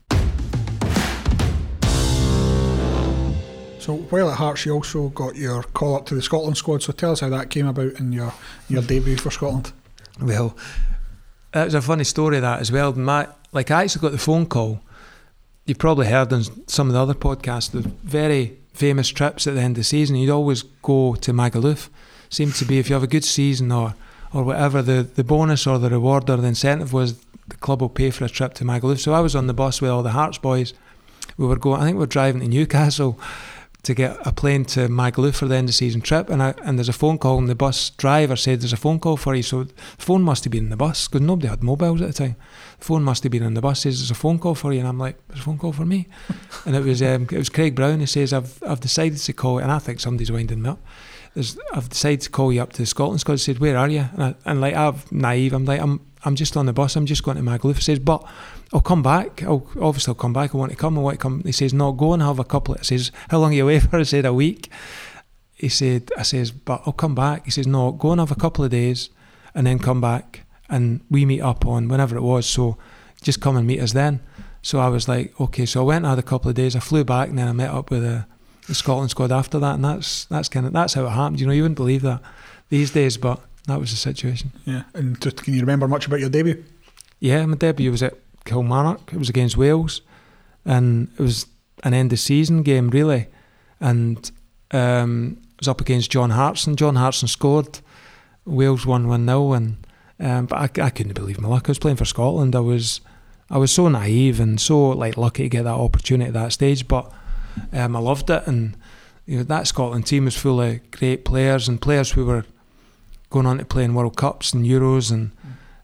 [3.84, 6.82] So while at Hearts, you also got your call up to the Scotland squad.
[6.82, 8.32] So tell us how that came about and your
[8.66, 9.72] your debut for Scotland.
[10.18, 10.56] Well,
[11.52, 12.94] that was a funny story that as well.
[12.94, 14.80] My like I actually got the phone call.
[15.66, 19.60] You've probably heard on some of the other podcasts the very famous trips at the
[19.60, 20.16] end of the season.
[20.16, 21.90] You'd always go to Magaluf.
[22.30, 23.94] Seemed to be if you have a good season or
[24.32, 27.18] or whatever, the the bonus or the reward or the incentive was
[27.48, 29.00] the club will pay for a trip to Magaluf.
[29.00, 30.72] So I was on the bus with all the Hearts boys.
[31.36, 31.82] We were going.
[31.82, 33.18] I think we were driving to Newcastle
[33.84, 36.54] to get a plane to Magaluf for the end of the season trip, and I,
[36.62, 39.34] and there's a phone call, and the bus driver said there's a phone call for
[39.34, 39.42] you.
[39.42, 42.14] So the phone must have been in the bus because nobody had mobiles at the
[42.14, 42.36] time.
[42.78, 43.80] The phone must have been in the bus.
[43.80, 45.84] Says there's a phone call for you, and I'm like, there's a phone call for
[45.84, 46.08] me,
[46.66, 48.00] and it was um, it was Craig Brown.
[48.00, 50.80] He says I've I've decided to call, and I think somebody's winding me up.
[51.34, 53.22] There's, I've decided to call you up to Scotland.
[53.26, 54.08] He said, where are you?
[54.12, 55.52] And, I, and like I'm naive.
[55.52, 56.96] I'm like I'm I'm just on the bus.
[56.96, 57.76] I'm just going to Magaluf.
[57.76, 58.24] He says, but
[58.72, 59.42] I'll come back.
[59.42, 60.54] I'll obviously I'll come back.
[60.54, 60.98] I want to come.
[60.98, 61.42] I want to come.
[61.44, 62.74] He says, no, go and have a couple.
[62.74, 63.98] He says, how long are you away for?
[63.98, 64.70] I said, a week.
[65.54, 67.44] He said, I says, but I'll come back.
[67.44, 69.10] He says, no, go and have a couple of days,
[69.54, 72.46] and then come back, and we meet up on whenever it was.
[72.46, 72.76] So
[73.22, 74.20] just come and meet us then.
[74.62, 75.66] So I was like, okay.
[75.66, 76.74] So I went and had a couple of days.
[76.74, 78.26] I flew back, and then I met up with the,
[78.66, 81.40] the Scotland squad after that, and that's that's kind of that's how it happened.
[81.40, 82.20] You know, you wouldn't believe that
[82.70, 84.52] these days, but that was the situation.
[84.64, 84.82] Yeah.
[84.94, 86.64] And just, can you remember much about your debut?
[87.20, 89.12] Yeah, my debut was at Kilmarnock.
[89.12, 90.02] It was against Wales,
[90.64, 91.46] and it was
[91.82, 93.26] an end of season game really,
[93.80, 94.30] and
[94.70, 96.76] um, it was up against John Hartson.
[96.76, 97.80] John Hartson scored.
[98.44, 99.86] Wales won one 0 and
[100.20, 101.68] um, but I, I couldn't believe my luck.
[101.68, 102.54] I was playing for Scotland.
[102.54, 103.00] I was
[103.50, 106.86] I was so naive and so like lucky to get that opportunity at that stage.
[106.86, 107.10] But
[107.72, 108.76] um, I loved it, and
[109.26, 112.44] you know that Scotland team was full of great players and players who were
[113.30, 115.32] going on to play in World Cups and Euros and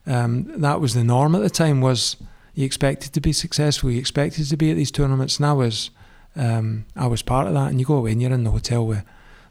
[0.05, 2.15] um, that was the norm at the time was
[2.61, 3.91] you expected to be successful.
[3.91, 5.37] You expected to be at these tournaments.
[5.37, 5.91] And I was
[6.35, 7.69] um, I was part of that.
[7.69, 9.03] And you go away and you're in the hotel with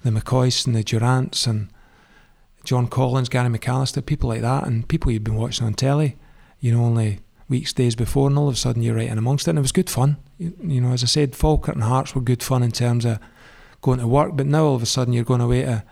[0.03, 1.68] the McCoists and the Durrants and
[2.64, 6.16] John Collins, Gary McAllister, people like that, and people you'd been watching on telly,
[6.61, 9.46] you know, only weeks, days before, and all of a sudden you're right in amongst
[9.46, 10.18] it, and it was good fun.
[10.38, 13.18] You, you know, as I said, Falkirk and Hearts were good fun in terms of
[13.81, 15.85] going to work, but now all of a sudden you're going away to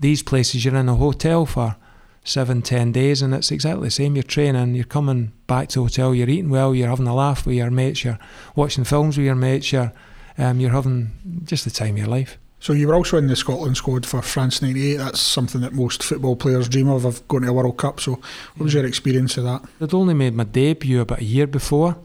[0.00, 1.76] these places, you're in a hotel for
[2.24, 4.16] seven, ten days, and it's exactly the same.
[4.16, 7.46] You're training, you're coming back to the hotel, you're eating well, you're having a laugh
[7.46, 8.18] with your mates, you're
[8.54, 9.92] watching films with your mates, you're,
[10.38, 12.38] um, you're having just the time of your life.
[12.62, 14.94] So you were also in the Scotland squad for France '98.
[14.94, 17.98] That's something that most football players dream of, of going to a World Cup.
[17.98, 18.12] So,
[18.54, 19.62] what was your experience of that?
[19.80, 21.96] I'd only made my debut about a year before,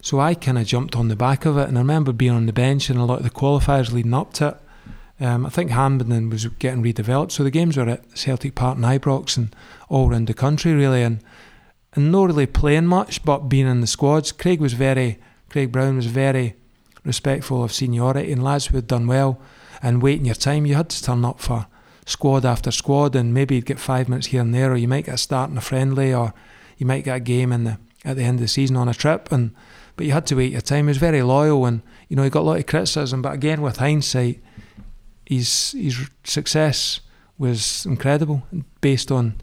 [0.00, 1.68] so I kind of jumped on the back of it.
[1.68, 4.32] And I remember being on the bench in a lot of the qualifiers leading up
[4.34, 4.56] to it.
[5.18, 8.84] Um, I think Hampden was getting redeveloped, so the games were at Celtic Park and
[8.84, 9.54] Ibrox and
[9.88, 11.20] all around the country really, and
[11.94, 14.30] and not really playing much, but being in the squads.
[14.30, 16.54] Craig was very, Craig Brown was very
[17.04, 19.40] respectful of seniority, and lads who had done well
[19.82, 20.66] and waiting your time.
[20.66, 21.66] You had to turn up for
[22.04, 25.06] squad after squad, and maybe you'd get five minutes here and there, or you might
[25.06, 26.34] get a start in a friendly, or
[26.76, 28.94] you might get a game in the at the end of the season on a
[28.94, 29.32] trip.
[29.32, 29.52] And
[29.96, 30.84] but you had to wait your time.
[30.86, 33.22] He was very loyal, and you know he got a lot of criticism.
[33.22, 34.40] But again, with hindsight,
[35.26, 37.00] his his success
[37.38, 38.42] was incredible
[38.80, 39.34] based on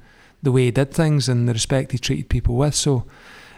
[0.41, 2.76] the way he did things and the respect he treated people with.
[2.76, 3.06] So.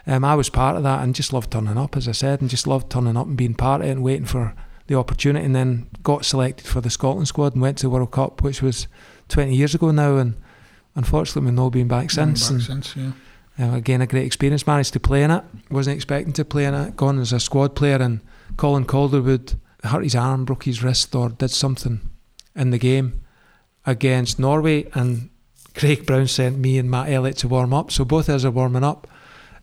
[0.08, 2.48] Um, I was part of that and just loved turning up, as I said, and
[2.48, 4.54] just loved turning up and being part of it and waiting for
[4.86, 8.12] the opportunity and then got selected for the Scotland squad and went to the World
[8.12, 8.86] Cup, which was
[9.28, 10.16] 20 years ago now.
[10.16, 10.36] And
[10.94, 12.50] unfortunately, we've not been back since.
[12.50, 13.12] Back since yeah.
[13.58, 14.66] Uh, again, a great experience.
[14.66, 15.42] Managed to play in it.
[15.70, 16.96] Wasn't expecting to play in it.
[16.96, 18.20] Gone as a squad player, and
[18.56, 22.00] Colin Calderwood hurt his arm, broke his wrist, or did something
[22.56, 23.20] in the game
[23.84, 24.88] against Norway.
[24.94, 25.30] And
[25.74, 27.90] Craig Brown sent me and Matt Elliott to warm up.
[27.90, 29.06] So both of us are warming up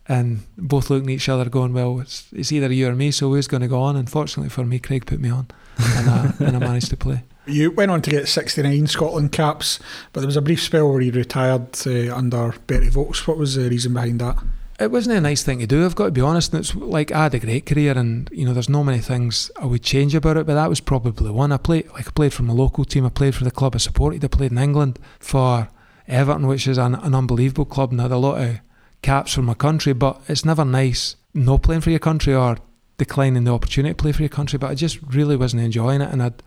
[0.07, 3.29] and both looking at each other, going, "Well, it's, it's either you or me, so
[3.29, 6.55] who's going to go on?" Unfortunately for me, Craig put me on, and, I, and
[6.57, 7.23] I managed to play.
[7.45, 9.79] You went on to get 69 Scotland caps,
[10.11, 13.27] but there was a brief spell where you retired uh, under Berti Vogts.
[13.27, 14.37] What was the reason behind that?
[14.83, 15.85] It wasn't a nice thing to do.
[15.85, 16.53] I've got to be honest.
[16.53, 19.49] And it's like I had a great career, and you know, there's no many things
[19.59, 21.53] I would change about it, but that was probably one.
[21.53, 23.05] I played like I played from a local team.
[23.05, 24.23] I played for the club I supported.
[24.23, 25.69] I played in England for
[26.07, 28.59] Everton, which is an, an unbelievable club, and had a lot of
[29.01, 32.57] caps for my country, but it's never nice not playing for your country or
[32.97, 34.59] declining the opportunity to play for your country.
[34.59, 36.43] But I just really wasn't enjoying it, and I'd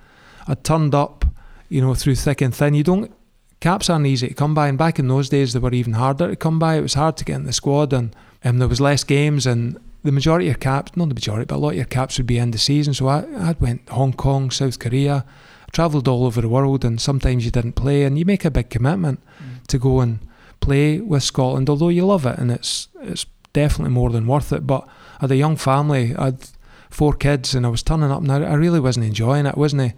[0.47, 1.25] I'd turned up,
[1.69, 2.75] you know, through thick and thin.
[2.75, 3.13] You don't
[3.61, 6.29] caps aren't easy to come by, and back in those days they were even harder
[6.29, 6.77] to come by.
[6.77, 8.15] It was hard to get in the squad, and
[8.45, 11.59] um, there was less games, and the majority of caps, not the majority, but a
[11.59, 12.95] lot of your caps would be end of season.
[12.95, 15.25] So I I went Hong Kong, South Korea.
[15.73, 18.71] Travelled all over the world, and sometimes you didn't play, and you make a big
[18.71, 19.67] commitment mm.
[19.67, 20.21] to go and
[20.61, 24.67] play with Scotland, although you love it and it's it's definitely more than worth it.
[24.67, 24.87] But
[25.19, 26.49] I had a young family, I had
[26.91, 29.83] four kids, and I was turning up, and I, I really wasn't enjoying it, wasn't
[29.83, 29.95] I?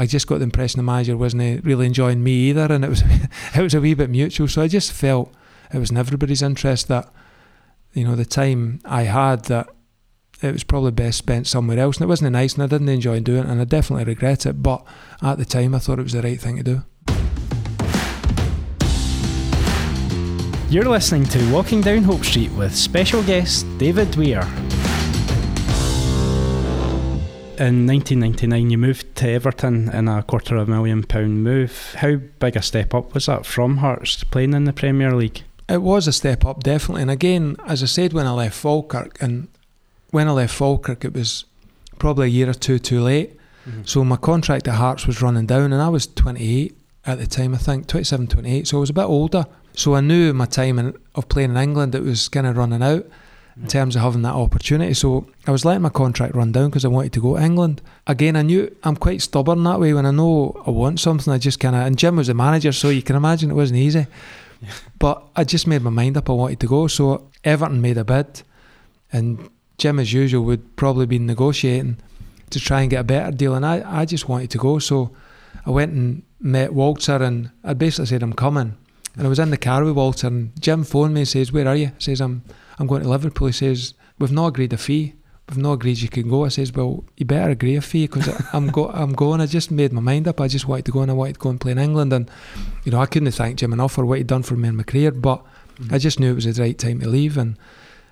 [0.00, 2.88] I just got the impression the manager wasn't eh, really enjoying me either, and it
[2.88, 3.02] was
[3.54, 4.48] it was a wee bit mutual.
[4.48, 5.30] So I just felt
[5.74, 7.12] it was in everybody's interest that
[7.92, 9.68] you know the time I had that
[10.40, 13.20] it was probably best spent somewhere else, and it wasn't nice, and I didn't enjoy
[13.20, 14.62] doing it, and I definitely regret it.
[14.62, 14.86] But
[15.20, 16.82] at the time, I thought it was the right thing to do.
[20.70, 24.69] You're listening to Walking Down Hope Street with special guest David Weir.
[27.60, 31.94] In 1999, you moved to Everton in a quarter of a million pound move.
[31.98, 35.42] How big a step up was that from Hearts playing in the Premier League?
[35.68, 37.02] It was a step up, definitely.
[37.02, 39.48] And again, as I said when I left Falkirk, and
[40.08, 41.44] when I left Falkirk, it was
[41.98, 43.36] probably a year or two too late.
[43.68, 43.82] Mm-hmm.
[43.84, 47.54] So my contract at Hearts was running down, and I was 28 at the time,
[47.54, 48.68] I think, 27, 28.
[48.68, 49.44] So I was a bit older.
[49.74, 52.82] So I knew my time in, of playing in England, it was kind of running
[52.82, 53.06] out
[53.60, 54.94] in terms of having that opportunity.
[54.94, 57.82] So I was letting my contract run down because I wanted to go to England.
[58.06, 59.92] Again, I knew I'm quite stubborn that way.
[59.92, 61.86] When I know I want something, I just kind of.
[61.86, 64.06] And Jim was the manager, so you can imagine it wasn't easy.
[64.98, 66.28] But I just made my mind up.
[66.28, 66.86] I wanted to go.
[66.86, 68.42] So Everton made a bid,
[69.10, 71.96] and Jim, as usual, would probably be negotiating
[72.50, 73.54] to try and get a better deal.
[73.54, 74.78] And I, I just wanted to go.
[74.78, 75.12] So
[75.64, 78.76] I went and met Walter, and I basically said, I'm coming.
[79.16, 81.66] And I was in the car with Walter, and Jim phoned me and says, "Where
[81.66, 82.42] are you?" I says, "I'm
[82.80, 85.14] I'm going to Liverpool." He says, "We've not agreed a fee.
[85.48, 88.28] We've not agreed you can go." I says, "Well, you better agree a fee because
[88.52, 89.40] I'm go I'm going.
[89.40, 90.40] I just made my mind up.
[90.40, 92.28] I just wanted to go and I wanted to go and play in England, and
[92.84, 94.82] you know I couldn't thank Jim enough for what he'd done for me in my
[94.82, 95.94] career, but mm-hmm.
[95.94, 97.56] I just knew it was the right time to leave, and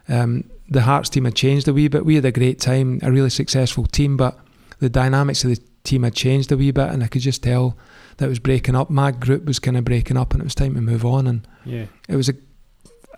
[0.08, 2.04] um, the Hearts team had changed a wee bit.
[2.04, 4.38] We had a great time, a really successful team, but
[4.80, 7.76] the dynamics of the team had changed a wee bit, and I could just tell
[8.18, 8.90] that was breaking up.
[8.90, 11.26] My group was kind of breaking up, and it was time to move on.
[11.26, 11.86] And yeah.
[12.08, 12.34] it was a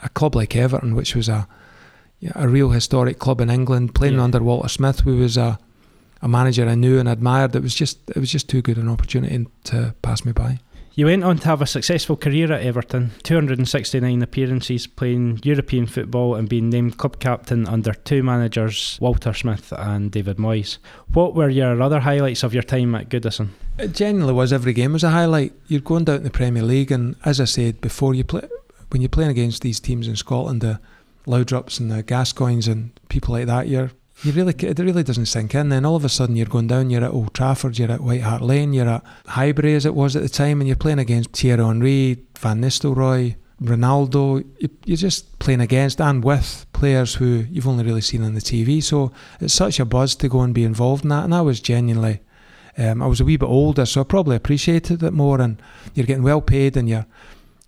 [0.00, 1.46] a club like Everton, which was a
[2.34, 4.24] a real historic club in England, playing yeah.
[4.24, 5.58] under Walter Smith, who was a
[6.22, 7.56] a manager I knew and admired.
[7.56, 10.60] It was just it was just too good an opportunity to pass me by.
[10.94, 16.34] You went on to have a successful career at Everton, 269 appearances, playing European football
[16.34, 20.78] and being named club captain under two managers, Walter Smith and David Moyes.
[21.12, 23.50] What were your other highlights of your time at Goodison?
[23.78, 24.52] It genuinely was.
[24.52, 25.52] Every game was a highlight.
[25.68, 28.42] You're going down to the Premier League, and as I said before, you play
[28.90, 30.80] when you're playing against these teams in Scotland, the
[31.26, 33.68] Laudrups and the Gascoignes and people like that.
[33.68, 33.90] You're
[34.22, 35.70] you really it really doesn't sink in.
[35.70, 36.90] Then all of a sudden you're going down.
[36.90, 37.78] You're at Old Trafford.
[37.78, 38.72] You're at White Hart Lane.
[38.72, 42.18] You're at Highbury as it was at the time, and you're playing against Thierry Henry,
[42.38, 44.44] Van Nistelrooy, Ronaldo.
[44.84, 48.82] You're just playing against and with players who you've only really seen on the TV.
[48.82, 51.24] So it's such a buzz to go and be involved in that.
[51.24, 52.20] And I was genuinely.
[52.78, 55.40] Um, I was a wee bit older, so I probably appreciated it more.
[55.40, 55.60] And
[55.94, 57.06] you're getting well paid, and you're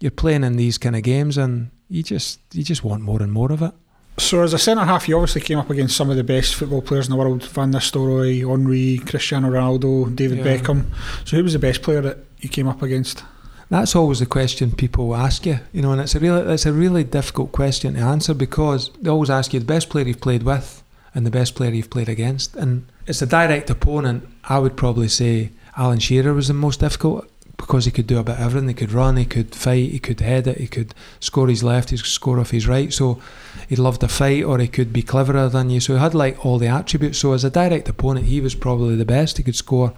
[0.03, 3.33] you're playing in these kind of games, and you just you just want more and
[3.33, 3.73] more of it.
[4.19, 6.83] So as a centre half, you obviously came up against some of the best football
[6.83, 10.45] players in the world: Van Nistelrooy, Henry, Cristiano Ronaldo, David yeah.
[10.45, 10.87] Beckham.
[11.25, 13.23] So who was the best player that you came up against?
[13.71, 16.73] That's always the question people ask you, you know, and it's a really it's a
[16.73, 20.43] really difficult question to answer because they always ask you the best player you've played
[20.43, 20.83] with
[21.15, 24.29] and the best player you've played against, and it's a direct opponent.
[24.45, 27.32] I would probably say Alan Shearer was the most difficult
[27.63, 28.69] because he could do a bit of everything.
[28.69, 31.91] He could run, he could fight, he could head it, he could score his left,
[31.91, 32.93] he could score off his right.
[32.93, 33.23] So
[33.69, 35.79] he loved to fight, or he could be cleverer than you.
[35.79, 37.19] So he had like all the attributes.
[37.19, 39.37] So as a direct opponent, he was probably the best.
[39.37, 39.95] He could score,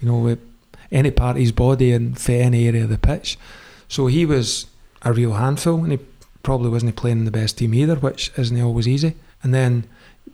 [0.00, 0.40] you know, with
[0.90, 3.38] any part of his body and fit any area of the pitch.
[3.86, 4.66] So he was
[5.02, 6.00] a real handful, and he
[6.42, 9.14] probably wasn't playing in the best team either, which isn't always easy.
[9.44, 9.84] And then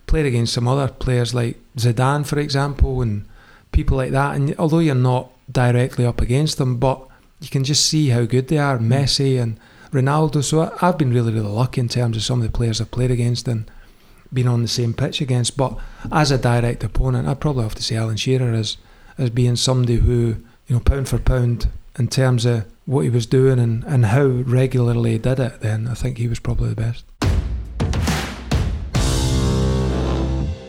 [0.07, 3.25] played against some other players like Zidane, for example, and
[3.71, 4.35] people like that.
[4.35, 7.07] And although you're not directly up against them, but
[7.39, 8.77] you can just see how good they are.
[8.77, 8.87] Mm.
[8.87, 9.59] Messi and
[9.91, 10.43] Ronaldo.
[10.43, 12.91] So I, have been really, really lucky in terms of some of the players I've
[12.91, 13.69] played against and
[14.33, 15.57] been on the same pitch against.
[15.57, 15.77] But
[16.11, 18.77] as a direct opponent, I'd probably have to say Alan Shearer as
[19.17, 20.35] as being somebody who,
[20.67, 24.25] you know, pound for pound in terms of what he was doing and, and how
[24.25, 27.03] regularly he did it, then I think he was probably the best.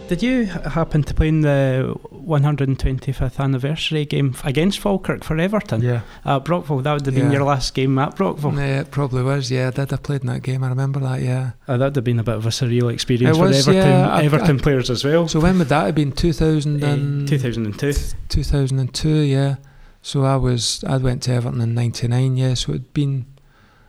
[0.09, 1.95] Did you happen to play in the
[2.29, 5.83] 125th anniversary game against Falkirk for Everton?
[5.83, 6.03] Yeah.
[6.25, 6.81] At Brockville.
[6.81, 7.38] That would have been yeah.
[7.38, 8.55] your last game at Brockville.
[8.55, 9.51] Yeah, it probably was.
[9.51, 9.93] Yeah, I did.
[9.93, 10.62] I played in that game.
[10.62, 11.21] I remember that.
[11.23, 11.53] Yeah.
[11.67, 13.91] Uh, that would have been a bit of a surreal experience it for was, Everton,
[13.91, 15.27] yeah, Everton I, players as well.
[15.29, 16.12] So when would that have been?
[16.12, 17.93] 2000 and, uh, 2002.
[18.29, 19.09] 2002.
[19.09, 19.57] Yeah.
[20.03, 20.85] So I was.
[20.87, 22.37] I went to Everton in '99.
[22.37, 22.55] Yeah.
[22.55, 23.27] So it'd been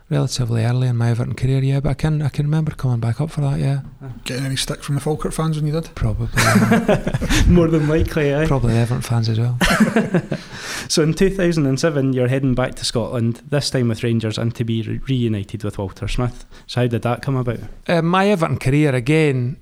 [0.09, 1.79] relatively early in my Everton career, yeah.
[1.79, 3.81] But I can I can remember coming back up for that, yeah.
[4.25, 5.93] Getting any stick from the Falkirk fans when you did?
[5.95, 6.27] Probably.
[7.47, 8.47] More than likely, eh?
[8.47, 9.57] Probably Everton fans as well.
[10.87, 14.81] so in 2007, you're heading back to Scotland, this time with Rangers, and to be
[14.81, 16.45] re- reunited with Walter Smith.
[16.67, 17.59] So how did that come about?
[17.87, 19.57] Uh, my Everton career, again,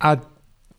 [0.00, 0.22] I'd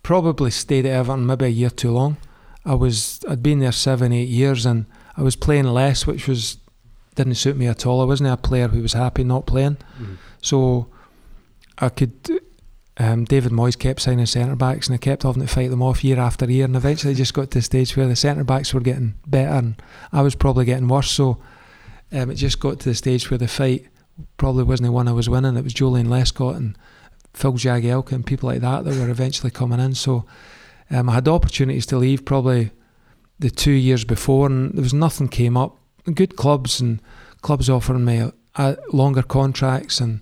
[0.04, 2.18] probably stayed at Everton maybe a year too long.
[2.66, 4.86] I was I'd been there seven, eight years, and
[5.18, 6.58] I was playing less, which was
[7.16, 8.02] didn't suit me at all.
[8.02, 9.78] I wasn't a player who was happy not playing.
[10.00, 10.18] Mm.
[10.42, 10.88] So
[11.78, 12.42] I could.
[13.02, 16.04] Um, David Moyes kept signing centre backs, and I kept having to fight them off
[16.04, 16.66] year after year.
[16.66, 19.82] And eventually, just got to the stage where the centre backs were getting better, and
[20.12, 21.10] I was probably getting worse.
[21.10, 21.38] So
[22.12, 23.88] um, it just got to the stage where the fight
[24.38, 25.56] probably wasn't the one I was winning.
[25.56, 26.78] It was Joleon Lescott and
[27.34, 29.96] Phil Jagielka and people like that that were eventually coming in.
[29.96, 30.26] So
[30.90, 32.72] um, I had opportunities to leave probably
[33.40, 35.79] the two years before, and there was nothing came up
[36.14, 37.02] good clubs and
[37.42, 40.22] clubs offering me uh, longer contracts and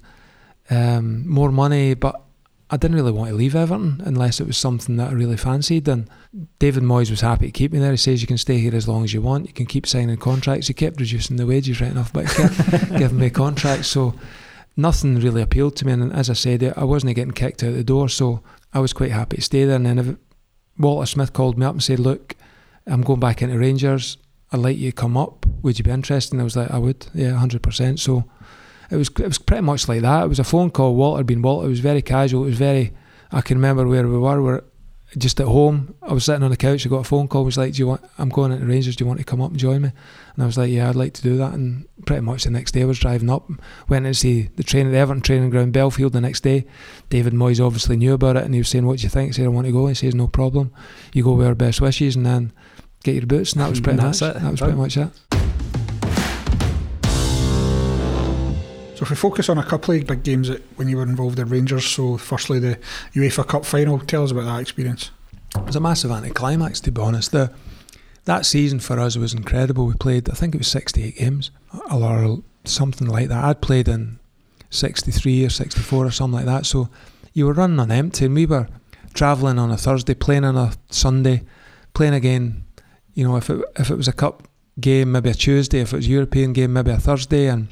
[0.69, 2.21] um, more money, but
[2.69, 5.87] I didn't really want to leave Everton unless it was something that I really fancied.
[5.87, 6.09] And
[6.59, 7.91] David Moyes was happy to keep me there.
[7.91, 9.47] He says you can stay here as long as you want.
[9.47, 10.67] You can keep signing contracts.
[10.67, 13.87] He kept reducing the wages right enough, but he kept giving me contracts.
[13.87, 14.15] So
[14.75, 15.93] nothing really appealed to me.
[15.93, 19.11] And as I said, I wasn't getting kicked out the door, so I was quite
[19.11, 19.77] happy to stay there.
[19.77, 20.15] And then if
[20.77, 22.35] Walter Smith called me up and said, "Look,
[22.85, 24.17] I'm going back into Rangers.
[24.51, 25.45] I'd like you to come up.
[25.61, 26.33] Would you be interested?
[26.33, 27.99] And I was like, I would, yeah, 100%.
[27.99, 28.25] So
[28.89, 30.23] it was it was pretty much like that.
[30.23, 30.95] It was a phone call.
[30.95, 31.67] Walter had been Walter.
[31.67, 32.43] It was very casual.
[32.43, 32.93] It was very,
[33.31, 34.41] I can remember where we were.
[34.41, 34.63] We were
[35.17, 35.95] just at home.
[36.01, 36.85] I was sitting on the couch.
[36.85, 37.43] I got a phone call.
[37.43, 38.95] It was like, do you want, I'm going into Rangers.
[38.95, 39.91] Do you want to come up and join me?
[40.35, 41.53] And I was like, yeah, I'd like to do that.
[41.53, 43.49] And pretty much the next day I was driving up,
[43.87, 46.65] went to see the training, the Everton training ground, Bellefield the next day.
[47.09, 49.29] David Moyes obviously knew about it and he was saying, what do you think?
[49.29, 49.87] I said, I want to go.
[49.87, 50.73] He says, no problem.
[51.13, 52.15] You go with our best wishes.
[52.15, 52.53] And then
[53.03, 54.33] get your boots, and that was pretty much it.
[54.33, 55.36] That was pretty much it.
[58.97, 61.37] So if we focus on a couple of big games that when you were involved
[61.37, 62.79] in Rangers, so firstly the
[63.13, 65.11] UEFA Cup final, tell us about that experience.
[65.55, 67.31] It was a massive anticlimax, to be honest.
[67.31, 67.53] The,
[68.25, 69.85] that season for us was incredible.
[69.85, 71.51] We played, I think it was 68 games
[71.91, 73.43] or something like that.
[73.43, 74.17] I'd played in
[74.71, 76.65] 63 or 64 or something like that.
[76.65, 76.89] So
[77.33, 78.67] you were running on empty, and we were
[79.13, 81.43] travelling on a Thursday, playing on a Sunday,
[81.93, 82.65] playing again,
[83.13, 84.47] you know, if it if it was a cup
[84.79, 87.67] game, maybe a Tuesday, if it was a European game, maybe a Thursday, and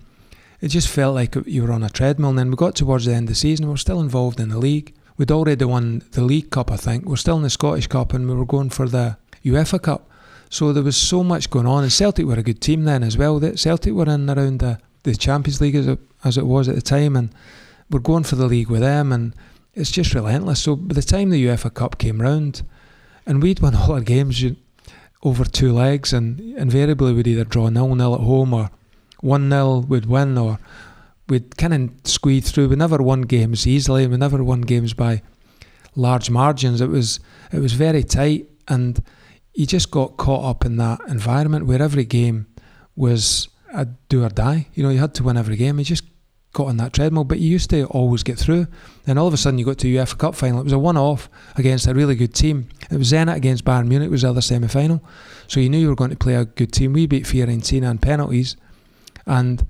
[0.66, 2.32] it just felt like you were on a treadmill.
[2.32, 4.50] And then we got towards the end of the season, we were still involved in
[4.50, 4.96] the league.
[5.16, 7.06] We'd already won the League Cup, I think.
[7.06, 10.10] We're still in the Scottish Cup, and we were going for the UEFA Cup.
[10.50, 13.16] So there was so much going on, and Celtic were a good team then as
[13.16, 13.40] well.
[13.40, 16.74] That Celtic were in around the, the Champions League as it, as it was at
[16.74, 17.30] the time, and
[17.92, 19.36] we're going for the league with them, and
[19.76, 20.64] it's just relentless.
[20.64, 22.64] So by the time the UEFA Cup came round,
[23.28, 24.44] and we'd won all our games
[25.22, 28.72] over two legs, and invariably we'd either draw nil nil at home or
[29.26, 30.60] one 0 would win, or
[31.28, 32.70] we'd kind of squeeze through.
[32.70, 34.08] We never won games easily.
[34.08, 35.22] We never won games by
[35.96, 36.82] large margins.
[36.82, 37.20] It was
[37.52, 39.04] it was very tight, and
[39.54, 42.48] you just got caught up in that environment where every game
[42.96, 44.68] was a do or die.
[44.74, 45.80] You know, you had to win every game.
[45.80, 46.06] You just
[46.54, 48.68] got on that treadmill, but you used to always get through.
[49.04, 50.62] Then all of a sudden you got to UEFA Cup final.
[50.62, 52.70] It was a one-off against a really good team.
[52.90, 55.04] It was Zenit against Bayern Munich was the other semi-final.
[55.48, 56.94] So you knew you were going to play a good team.
[56.94, 58.56] We beat Fiorentina in penalties,
[59.26, 59.62] and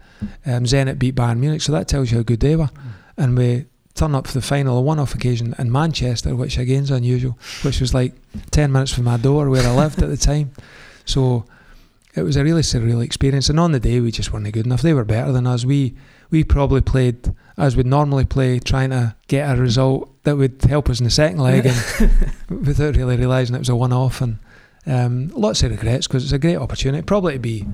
[0.46, 1.62] um, Zenit beat Bayern Munich.
[1.62, 2.66] So that tells you how good they were.
[2.66, 2.92] Mm.
[3.18, 6.92] And we turn up for the final, a one-off occasion in Manchester, which again is
[6.92, 8.14] unusual, which was like
[8.52, 10.52] ten minutes from my door where I lived at the time.
[11.08, 11.46] So
[12.16, 13.48] it was a really surreal experience.
[13.48, 14.82] And on the day, we just weren't good enough.
[14.82, 15.66] They were better than us.
[15.66, 15.94] We
[16.32, 20.90] we probably played as we'd normally play, trying to get a result that would help
[20.90, 24.22] us in the second leg, and without really realising it was a one-off.
[24.22, 24.40] And
[24.86, 27.66] um, lots of regrets because it's a great opportunity, probably to be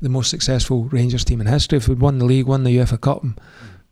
[0.00, 1.78] the most successful Rangers team in history.
[1.78, 3.40] If we'd won the league, won the UEFA Cup, and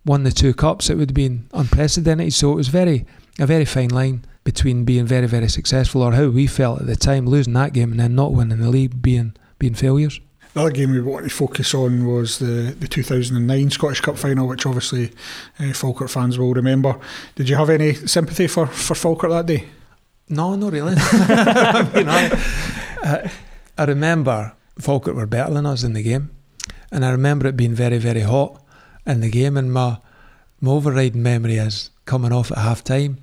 [0.05, 2.33] won the two cups, it would have been unprecedented.
[2.33, 3.07] So it was very
[3.39, 6.97] a very fine line between being very very successful or how we felt at the
[6.97, 10.21] time, losing that game and then not winning the league, being being failures.
[10.55, 14.47] The other game we wanted to focus on was the, the 2009 Scottish Cup final,
[14.47, 15.11] which obviously
[15.59, 16.97] uh, Falkirk fans will remember.
[17.35, 19.65] Did you have any sympathy for, for Falkirk that day?
[20.29, 20.95] No, not really.
[20.99, 23.33] I, mean, I,
[23.77, 26.31] I, remember Falkirk were better than us in the game,
[26.91, 28.63] and I remember it being very, very hot
[29.07, 29.99] in the game, and my,
[30.61, 33.19] my overriding memory is coming off at half time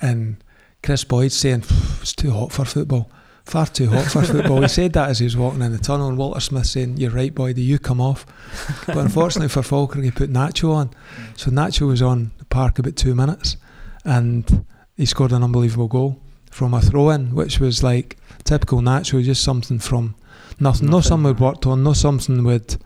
[0.00, 0.42] and
[0.82, 1.64] Kris Boyd saying,
[2.00, 3.10] It's too hot for football
[3.46, 4.60] far too hot for football.
[4.60, 7.12] he said that as he was walking in the tunnel, and Walter Smith saying, "You're
[7.12, 7.52] right, boy.
[7.52, 8.26] Do you come off?"
[8.86, 10.90] But unfortunately for Falkirk, he put Nacho on,
[11.36, 13.56] so Nacho was on the park about two minutes,
[14.04, 14.66] and
[14.96, 16.20] he scored an unbelievable goal
[16.50, 20.16] from a throw-in, which was like typical Nacho, just something from
[20.58, 20.86] nothing.
[20.86, 20.90] nothing.
[20.90, 22.76] No something we'd worked on, no something would.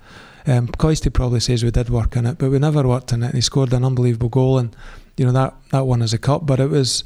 [0.46, 3.26] Um, Coisty probably says we did work in it, but we never worked in it.
[3.26, 4.74] And he scored an unbelievable goal, and
[5.16, 6.46] you know that that one is a cup.
[6.46, 7.04] But it was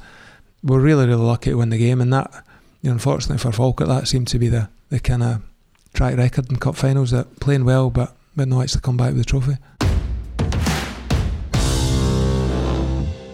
[0.62, 2.44] we're really really lucky to win the game, and that
[2.82, 5.42] you know, unfortunately for Falkirk, that seemed to be the, the kind of
[5.94, 9.18] track record in cup finals that playing well but but not actually come back with
[9.18, 9.56] the trophy.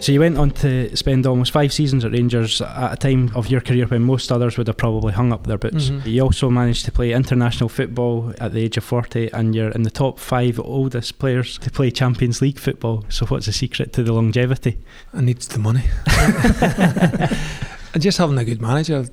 [0.01, 3.49] So you went on to spend almost five seasons at Rangers at a time of
[3.49, 5.89] your career when most others would have probably hung up their boots.
[5.89, 6.09] Mm-hmm.
[6.09, 9.83] You also managed to play international football at the age of 40 and you're in
[9.83, 13.05] the top five oldest players to play Champions League football.
[13.09, 14.79] So what's the secret to the longevity?
[15.13, 15.83] I need the money.
[17.93, 19.05] and just having a good manager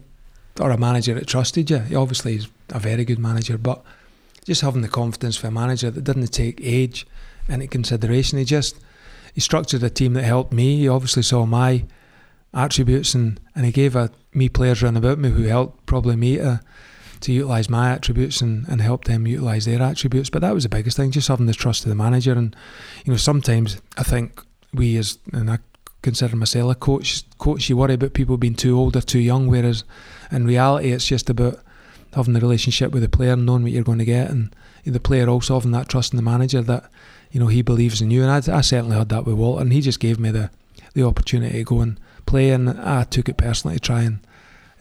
[0.58, 1.80] or a manager that trusted you.
[1.80, 3.84] He obviously is a very good manager, but
[4.46, 7.06] just having the confidence for a manager that didn't take age
[7.46, 8.38] into consideration.
[8.38, 8.76] He just
[9.38, 10.78] he structured a team that helped me.
[10.78, 11.84] He obviously saw my
[12.52, 16.38] attributes and, and he gave a, me players around about me who helped probably me
[16.38, 16.60] to
[17.20, 20.28] to utilise my attributes and, and help them utilise their attributes.
[20.28, 22.32] But that was the biggest thing, just having the trust of the manager.
[22.32, 22.56] And
[23.04, 24.42] you know, sometimes I think
[24.74, 25.58] we as and I
[26.02, 27.22] consider myself a coach.
[27.38, 29.84] Coach, you worry about people being too old or too young, whereas
[30.32, 31.60] in reality, it's just about
[32.12, 34.52] having the relationship with the player, and knowing what you're going to get, and
[34.84, 36.90] the player also having that trust in the manager that
[37.30, 38.22] you know he believes in you.
[38.22, 40.50] And I, I certainly had that with Walter, and he just gave me the
[40.94, 44.20] the opportunity to go and play, and I took it personally to try and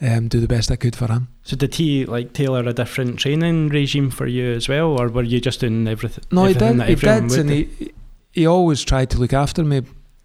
[0.00, 1.28] um, do the best I could for him.
[1.42, 5.22] So did he like tailor a different training regime for you as well, or were
[5.22, 6.24] you just doing everything?
[6.30, 7.22] No, everything he did.
[7.22, 7.92] He did, and he
[8.32, 9.82] he always tried to look after me.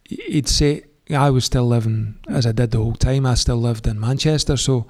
[0.08, 3.26] He'd say I was still living as I did the whole time.
[3.26, 4.86] I still lived in Manchester, so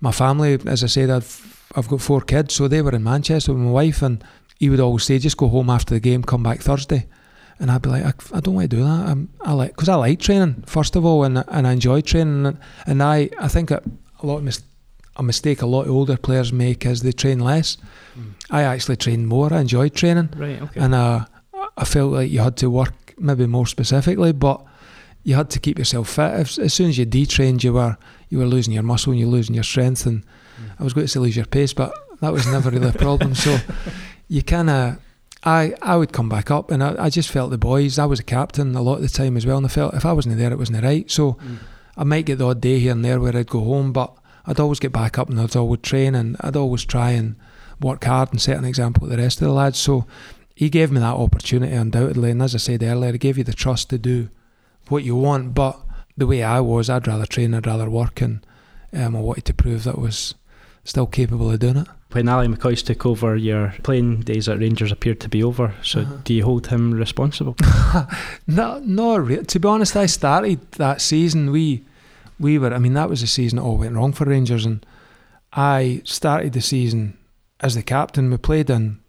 [0.00, 3.52] my family, as I said, I've I've got four kids, so they were in Manchester
[3.52, 4.22] with my wife, and
[4.58, 7.06] he would always say, "Just go home after the game, come back Thursday."
[7.60, 9.08] And I'd be like, I, I don't want to do that.
[9.08, 12.46] I'm, I like because I like training first of all, and and I enjoy training,
[12.46, 13.82] and, and I I think a,
[14.22, 14.62] a lot of mis-
[15.16, 17.76] a mistake a lot of older players make is they train less.
[18.16, 18.34] Mm.
[18.50, 19.52] I actually train more.
[19.52, 20.62] I enjoyed training, right?
[20.62, 20.80] Okay.
[20.80, 21.24] And uh,
[21.76, 24.64] I felt like you had to work maybe more specifically, but
[25.24, 26.32] you had to keep yourself fit.
[26.32, 27.96] As, as soon as you detrained, you were
[28.28, 30.06] you were losing your muscle and you're losing your strength.
[30.06, 30.70] And mm.
[30.78, 33.34] I was going to say lose your pace, but that was never really a problem.
[33.34, 33.58] So
[34.28, 34.98] you kind of,
[35.44, 37.98] I I would come back up, and I, I just felt the boys.
[37.98, 40.06] I was a captain a lot of the time as well, and I felt if
[40.06, 41.10] I wasn't there, it wasn't right.
[41.10, 41.58] So mm.
[41.96, 44.14] I might get the odd day here and there where I'd go home, but
[44.46, 47.36] I'd always get back up and I'd always train and I'd always try and
[47.80, 49.78] work hard and set an example to the rest of the lads.
[49.78, 50.06] So
[50.54, 53.52] he gave me that opportunity undoubtedly, and as I said earlier, he gave you the
[53.52, 54.28] trust to do
[54.88, 55.54] what you want.
[55.54, 55.78] But
[56.16, 58.44] the way I was, I'd rather train, I'd rather work, and
[58.92, 60.34] um, I wanted to prove that was
[60.88, 61.88] still capable of doing it.
[62.12, 65.74] When Ali McCoist took over, your playing days at Rangers appeared to be over.
[65.82, 66.16] So, uh-huh.
[66.24, 67.54] do you hold him responsible?
[68.46, 69.44] no, not really.
[69.44, 71.50] To be honest, I started that season.
[71.50, 71.84] We,
[72.40, 72.72] we were.
[72.72, 74.84] I mean, that was the season it all went wrong for Rangers, and
[75.52, 77.18] I started the season
[77.60, 78.30] as the captain.
[78.30, 79.00] We played in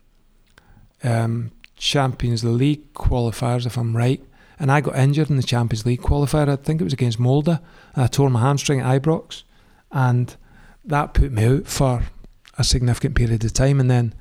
[1.01, 4.21] um, Champions League qualifiers, if I'm right,
[4.59, 6.49] and I got injured in the Champions League qualifier.
[6.49, 7.59] I think it was against Molde,
[7.95, 9.43] I tore my hamstring at Ibrox,
[9.89, 10.35] and
[10.85, 12.03] that put me out for
[12.57, 13.79] a significant period of time.
[13.79, 14.13] And then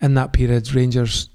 [0.00, 1.28] in that period, Rangers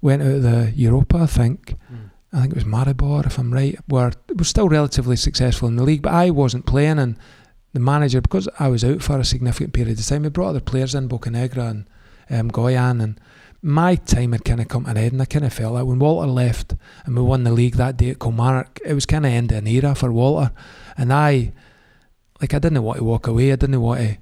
[0.00, 1.76] went out of the Europa, I think.
[1.92, 2.10] Mm.
[2.32, 5.76] I think it was Maribor, if I'm right, where it was still relatively successful in
[5.76, 6.98] the league, but I wasn't playing.
[6.98, 7.16] And
[7.72, 10.60] the manager, because I was out for a significant period of time, he brought other
[10.60, 11.90] players in, Bocanegra and
[12.30, 13.02] um, Goian.
[13.02, 13.20] And
[13.62, 15.12] my time had kind of come to an end.
[15.12, 16.74] And I kind of felt like when Walter left
[17.04, 19.58] and we won the league that day at Kilmarnock, it was kind of end of
[19.58, 20.52] an era for Walter.
[20.96, 21.52] And I,
[22.40, 23.52] like, I didn't want to walk away.
[23.52, 24.18] I didn't want to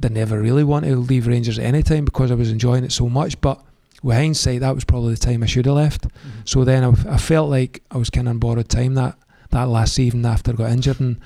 [0.00, 2.92] did never really want to leave Rangers at any time because I was enjoying it
[2.92, 3.40] so much.
[3.40, 3.62] But
[4.02, 6.02] with hindsight, that was probably the time I should have left.
[6.02, 6.40] Mm-hmm.
[6.44, 9.18] So then I, I, felt like I was kind of on borrowed time that,
[9.50, 11.00] that last evening after I got injured.
[11.00, 11.20] And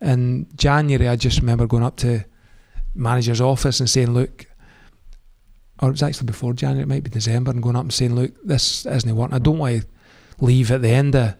[0.00, 2.24] in January, I just remember going up to
[2.94, 4.46] manager's office and saying, look,
[5.80, 8.14] or it was actually before January, it might be December, and going up and saying,
[8.14, 9.34] look, this isn't working.
[9.34, 9.86] I don't want to
[10.44, 11.36] leave at the end of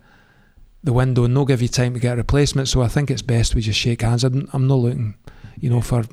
[0.84, 2.68] the window and not give you time to get a replacement.
[2.68, 4.24] So I think it's best we just shake hands.
[4.24, 5.16] I'm, I'm not looking,
[5.58, 6.04] you know, for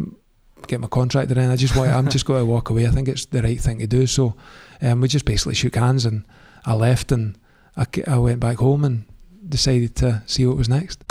[0.68, 1.38] get my contract in.
[1.38, 2.88] I just want, I'm just going to walk away.
[2.88, 4.08] I think it's the right thing to do.
[4.08, 4.36] So
[4.82, 6.26] um, we just basically shook hands and
[6.66, 7.38] I left and
[7.78, 9.06] I, I went back home and
[9.48, 11.04] decided to see what was next.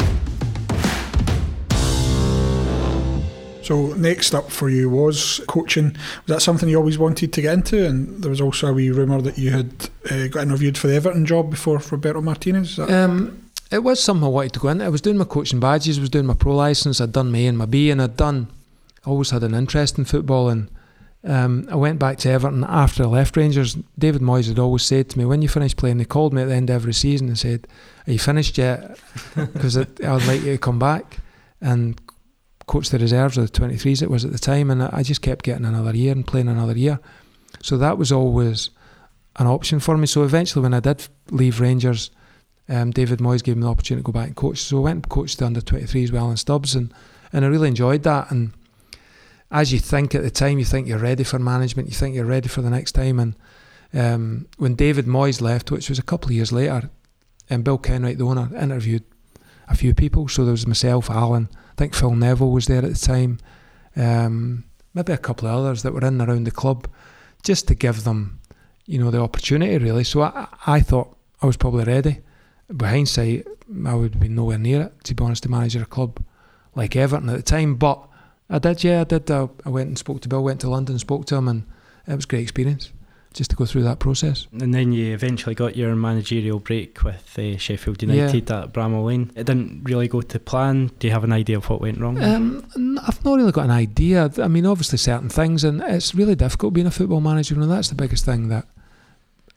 [3.62, 5.92] So next up for you was coaching.
[5.92, 7.86] Was that something you always wanted to get into?
[7.86, 10.96] And there was also a wee rumour that you had uh, got interviewed for the
[10.96, 12.78] Everton job before Roberto Martinez.
[12.78, 14.84] Um, it was something I wanted to go into.
[14.84, 17.00] I was doing my coaching badges, I was doing my pro license.
[17.00, 18.48] I'd done my A and my B, and I'd done
[19.06, 20.70] always had an interest in football and
[21.26, 23.76] um, I went back to Everton after I left Rangers.
[23.98, 26.48] David Moyes had always said to me, when you finish playing, they called me at
[26.48, 27.66] the end of every season and said,
[28.06, 28.98] Are you finished yet?
[29.34, 31.18] Because I would like you to come back
[31.62, 31.98] and
[32.66, 34.70] coach the reserves or the 23s it was at the time.
[34.70, 37.00] And I just kept getting another year and playing another year.
[37.62, 38.68] So that was always
[39.36, 40.06] an option for me.
[40.06, 42.10] So eventually, when I did leave Rangers,
[42.68, 44.58] um, David Moyes gave me the opportunity to go back and coach.
[44.58, 46.92] So I went and coached the under 23s well in Stubbs and,
[47.32, 48.30] and I really enjoyed that.
[48.30, 48.52] And
[49.50, 52.24] as you think at the time, you think you're ready for management, you think you're
[52.24, 53.18] ready for the next time.
[53.20, 53.36] And
[53.92, 56.90] um, when David Moyes left, which was a couple of years later,
[57.50, 59.04] and Bill Kenwright, the owner, interviewed
[59.68, 60.28] a few people.
[60.28, 63.38] So there was myself, Alan, I think Phil Neville was there at the time,
[63.96, 66.88] um, maybe a couple of others that were in and around the club,
[67.42, 68.40] just to give them,
[68.86, 70.04] you know, the opportunity really.
[70.04, 72.20] So I, I thought I was probably ready.
[72.76, 73.46] But hindsight,
[73.86, 76.20] I would be nowhere near it, to be honest, to manage a club
[76.74, 77.76] like Everton at the time.
[77.76, 78.04] But
[78.50, 79.30] I did, yeah, I did.
[79.30, 81.64] Uh, I went and spoke to Bill, went to London, spoke to him, and
[82.08, 82.90] it was a great experience
[83.32, 84.46] just to go through that process.
[84.52, 88.62] And then you eventually got your managerial break with uh, Sheffield United yeah.
[88.62, 89.32] at Bramall Lane.
[89.34, 90.90] It didn't really go to plan.
[90.98, 92.22] Do you have an idea of what went wrong?
[92.22, 92.64] Um,
[93.06, 94.30] I've not really got an idea.
[94.38, 97.88] I mean, obviously certain things, and it's really difficult being a football manager, and that's
[97.88, 98.66] the biggest thing that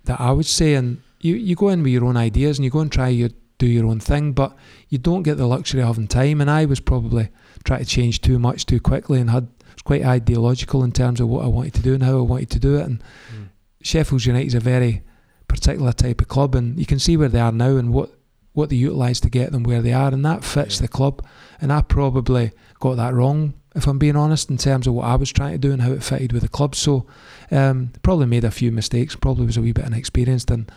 [0.05, 0.73] that I would say.
[0.73, 3.29] And you, you go in with your own ideas, and you go and try your
[3.57, 4.55] do your own thing, but
[4.89, 6.41] you don't get the luxury of having time.
[6.41, 7.29] And I was probably
[7.63, 11.27] trying to change too much too quickly and had was quite ideological in terms of
[11.27, 12.85] what I wanted to do and how I wanted to do it.
[12.85, 12.99] And
[13.33, 13.49] mm.
[13.81, 15.03] Sheffield United is a very
[15.47, 18.11] particular type of club, and you can see where they are now and what
[18.53, 20.81] what they utilise to get them where they are, and that fits yeah.
[20.81, 21.23] the club.
[21.61, 25.15] And I probably got that wrong, if I'm being honest, in terms of what I
[25.15, 26.73] was trying to do and how it fitted with the club.
[26.73, 27.05] So
[27.51, 29.15] um, probably made a few mistakes.
[29.15, 30.71] Probably was a wee bit inexperienced and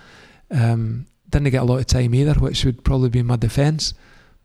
[0.51, 3.94] um, didn't get a lot of time either, which would probably be my defence.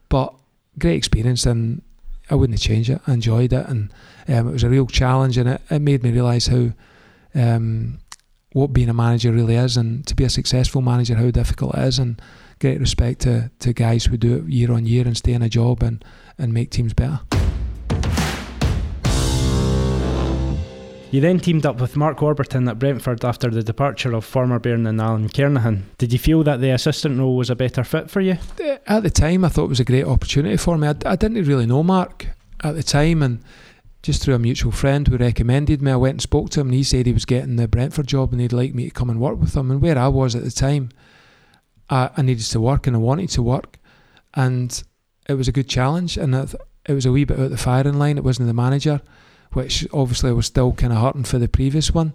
[0.09, 0.33] But
[0.77, 1.81] great experience and
[2.29, 3.01] I wouldn't change it.
[3.05, 3.93] I enjoyed it, and
[4.27, 6.71] um, it was a real challenge, and it, it made me realise how
[7.35, 7.99] um,
[8.53, 11.83] what being a manager really is, and to be a successful manager, how difficult it
[11.83, 12.21] is, and
[12.59, 15.49] great respect to, to guys who do it year on year and stay in a
[15.49, 16.03] job and,
[16.37, 17.19] and make teams better.
[21.16, 24.86] You then teamed up with Mark Warburton at Brentford after the departure of former Bairn
[24.86, 25.84] and Alan Kernaghan.
[25.97, 28.38] Did you feel that the assistant role was a better fit for you?
[28.61, 30.89] Uh, at the time, I thought it was a great opportunity for me.
[30.89, 32.28] I, I didn't really know Mark
[32.66, 33.39] at the time, and
[34.03, 36.76] just through a mutual friend who recommended me, I went and spoke to him, and
[36.76, 39.22] he said he was getting the Brentford job and he'd like me to come and
[39.22, 39.72] work with him.
[39.72, 40.89] And where I was at the time,
[41.89, 43.80] I, I needed to work and I wanted to work,
[44.34, 44.84] and
[45.30, 46.18] it was a good challenge.
[46.18, 46.47] And I,
[46.88, 48.18] it was a wee bit out the firing line.
[48.18, 48.99] It wasn't the manager,
[49.55, 52.13] which obviously was still kind of hurting for the previous one.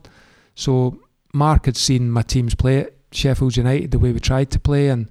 [0.54, 1.00] So
[1.32, 4.88] Mark had seen my teams play at Sheffield United the way we tried to play,
[4.88, 5.08] and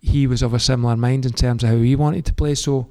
[0.00, 2.54] he was of a similar mind in terms of how he wanted to play.
[2.54, 2.88] So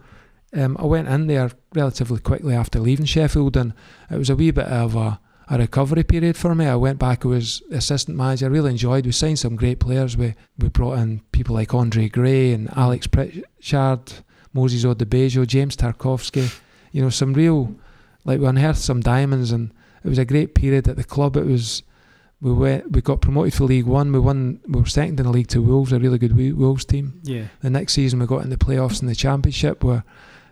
[0.53, 3.73] um, I went in there relatively quickly after leaving Sheffield, and
[4.09, 5.19] it was a wee bit of a,
[5.49, 6.65] a recovery period for me.
[6.65, 8.47] I went back as assistant manager.
[8.47, 9.05] I really enjoyed.
[9.05, 10.17] We signed some great players.
[10.17, 14.13] We we brought in people like Andre Gray and Alex Pritchard,
[14.53, 16.53] Moses Odubajo, James Tarkowski,
[16.91, 17.73] You know, some real
[18.25, 19.71] like we unearthed some diamonds, and
[20.03, 21.37] it was a great period at the club.
[21.37, 21.83] It was
[22.41, 24.11] we went we got promoted for League One.
[24.11, 24.59] We won.
[24.67, 27.21] We were second in the league to Wolves, a really good Wolves team.
[27.23, 27.45] Yeah.
[27.61, 30.03] The next season we got in the playoffs in the Championship, where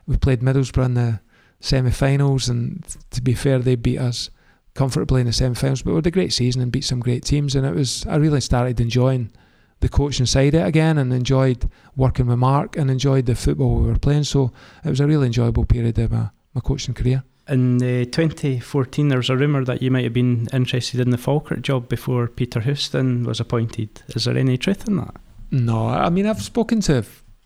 [0.05, 1.19] we played Middlesbrough in the
[1.59, 4.29] semi-finals, and to be fair, they beat us
[4.75, 5.81] comfortably in the semi-finals.
[5.81, 8.17] But we had a great season and beat some great teams, and it was I
[8.17, 9.31] really started enjoying
[9.79, 13.79] the coaching side of it again, and enjoyed working with Mark, and enjoyed the football
[13.79, 14.25] we were playing.
[14.25, 14.51] So
[14.85, 17.23] it was a really enjoyable period of my, my coaching career.
[17.49, 21.17] In uh, 2014, there was a rumour that you might have been interested in the
[21.17, 24.03] Falkirk job before Peter Houston was appointed.
[24.09, 25.15] Is there any truth in that?
[25.51, 27.03] No, I mean I've spoken to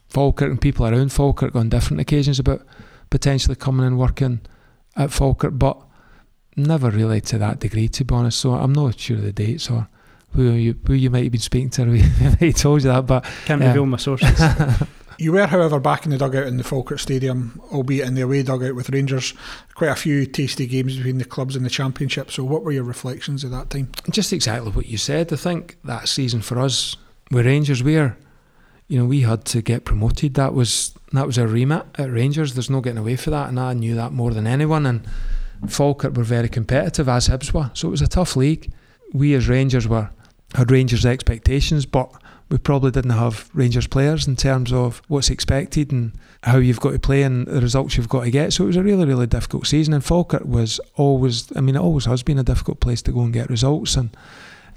[0.10, 2.66] Falkirk and people around Falkirk on different occasions about
[3.10, 4.42] potentially coming and working
[4.98, 5.82] at Falkirk, but
[6.58, 8.40] never really to that degree, to be honest.
[8.40, 9.88] So I'm not sure of the dates or
[10.34, 11.86] who you who you might have been speaking to.
[12.40, 13.70] He told you that, but can't yeah.
[13.70, 14.38] reveal my sources.
[15.24, 18.44] You were, however, back in the dugout in the Falkirk Stadium, albeit in the away
[18.44, 19.34] dugout with Rangers.
[19.74, 22.30] Quite a few tasty games between the clubs in the Championship.
[22.30, 23.90] So, what were your reflections at that time?
[24.10, 25.32] Just exactly what you said.
[25.32, 26.98] I think that season for us
[27.32, 28.18] with Rangers, we're,
[28.90, 30.34] you know, we had to get promoted.
[30.34, 32.54] That was that was our remit at Rangers.
[32.54, 34.86] There's no getting away for that, and I knew that more than anyone.
[34.86, 35.08] And
[35.70, 37.72] Falkirk were very competitive, as Hibs were.
[37.76, 38.74] So it was a tough league.
[39.14, 40.10] We as Rangers were
[40.54, 42.12] had Rangers expectations, but
[42.54, 46.12] we probably didn't have Rangers players in terms of what's expected and
[46.44, 48.54] how you've got to play and the results you've got to get.
[48.54, 49.92] So it was a really, really difficult season.
[49.92, 53.22] And Falkirk was always, I mean, it always has been a difficult place to go
[53.22, 53.96] and get results.
[53.96, 54.16] And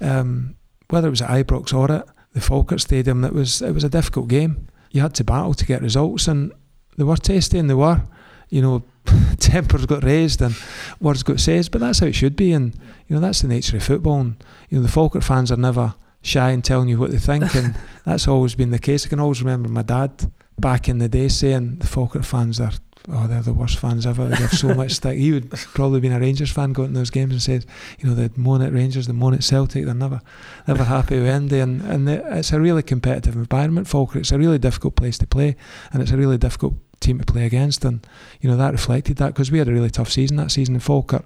[0.01, 0.55] um,
[0.89, 3.89] whether it was at Ibrox or at the Falkirk Stadium, it was it was a
[3.89, 4.69] difficult game.
[4.89, 6.51] You had to battle to get results, and
[6.97, 8.01] they were tasty, and they were,
[8.49, 8.83] you know,
[9.37, 10.55] tempers got raised and
[10.99, 11.69] words got said.
[11.71, 12.73] But that's how it should be, and
[13.07, 14.19] you know that's the nature of football.
[14.19, 15.93] And you know the Falkirk fans are never
[16.27, 17.75] shy in telling you what they think, and
[18.05, 19.05] that's always been the case.
[19.05, 22.71] I can always remember my dad back in the day saying the Falkirk fans are
[23.09, 24.27] oh they're the worst fans ever.
[24.27, 25.17] They have so much stick.
[25.17, 27.65] He would probably been a Rangers fan going to those games and said,
[27.99, 30.21] you know, the moan at Rangers, the moan at Celtic, they're never
[30.67, 33.87] never happy with Andy, and and it's a really competitive environment.
[33.87, 35.55] Falkirk, it's a really difficult place to play,
[35.91, 38.05] and it's a really difficult team to play against, and
[38.41, 40.83] you know that reflected that because we had a really tough season that season, and
[40.83, 41.25] Falkirk,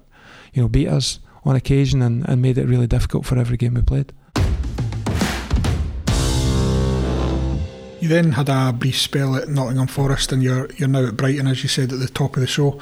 [0.53, 3.73] you know, beat us on occasion and, and made it really difficult for every game
[3.73, 4.13] we played.
[8.01, 11.45] You then had a brief spell at Nottingham Forest, and you're you're now at Brighton,
[11.45, 12.79] as you said at the top of the show.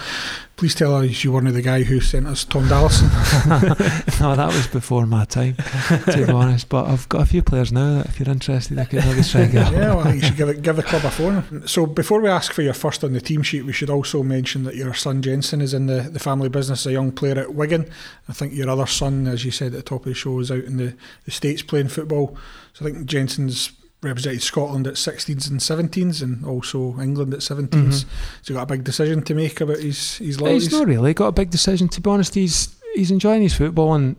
[0.55, 3.09] Please tell us you weren't the guy who sent us Tom Dallison.
[4.21, 6.69] no, that was before my time, to be honest.
[6.69, 9.41] But I've got a few players now that, if you're interested, I could maybe try
[9.41, 9.71] and get.
[9.73, 11.67] yeah, well, you should give it, give the club a phone.
[11.67, 14.63] So before we ask for your first on the team sheet, we should also mention
[14.63, 17.89] that your son Jensen is in the, the family business, a young player at Wigan.
[18.29, 20.49] I think your other son, as you said at the top of the show, is
[20.49, 20.93] out in the,
[21.25, 22.37] the States playing football.
[22.73, 27.69] So I think Jensen's represented Scotland at 16s and 17s and also England at 17s.
[27.69, 27.91] Mm-hmm.
[27.91, 28.07] So
[28.45, 30.65] he got a big decision to make about his, his loyalties?
[30.65, 31.89] He's not really got a big decision.
[31.89, 34.15] To be honest, he's he's enjoying his football and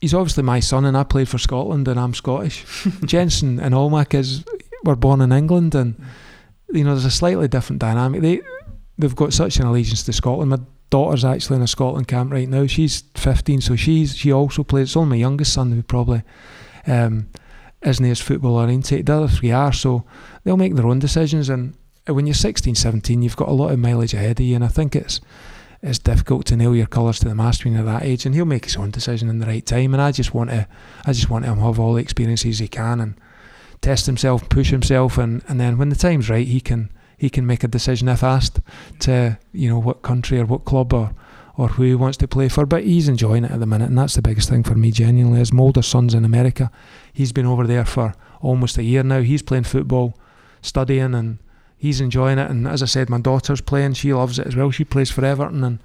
[0.00, 2.64] he's obviously my son and I played for Scotland and I'm Scottish.
[3.04, 4.44] Jensen and all my kids
[4.84, 6.00] were born in England and
[6.72, 8.20] you know there's a slightly different dynamic.
[8.22, 8.40] They
[8.98, 10.50] they've got such an allegiance to Scotland.
[10.50, 12.66] My daughter's actually in a Scotland camp right now.
[12.66, 14.88] She's 15, so she's she also plays.
[14.88, 16.22] It's only my youngest son who probably
[16.86, 17.28] um,
[17.84, 19.06] isn't as football oriented.
[19.06, 20.04] The other three are, so
[20.44, 21.48] they'll make their own decisions.
[21.48, 21.74] And
[22.06, 24.68] when you're 16, 17, you've got a lot of mileage ahead of you, and I
[24.68, 25.20] think it's
[25.82, 28.24] it's difficult to nail your colours to the mast when you're that age.
[28.24, 29.94] And he'll make his own decision in the right time.
[29.94, 30.68] And I just want to,
[31.04, 33.14] I just want him to have all the experiences he can and
[33.80, 37.46] test himself, push himself, and, and then when the time's right, he can he can
[37.46, 38.60] make a decision if asked
[39.00, 41.14] to you know what country or what club or
[41.56, 42.66] or who he wants to play for.
[42.66, 45.38] But he's enjoying it at the minute, and that's the biggest thing for me, genuinely.
[45.38, 46.70] His older son's in America.
[47.12, 49.20] He's been over there for almost a year now.
[49.20, 50.18] He's playing football,
[50.60, 51.38] studying, and
[51.76, 52.50] he's enjoying it.
[52.50, 53.94] And as I said, my daughter's playing.
[53.94, 54.70] She loves it as well.
[54.70, 55.78] She plays for Everton, and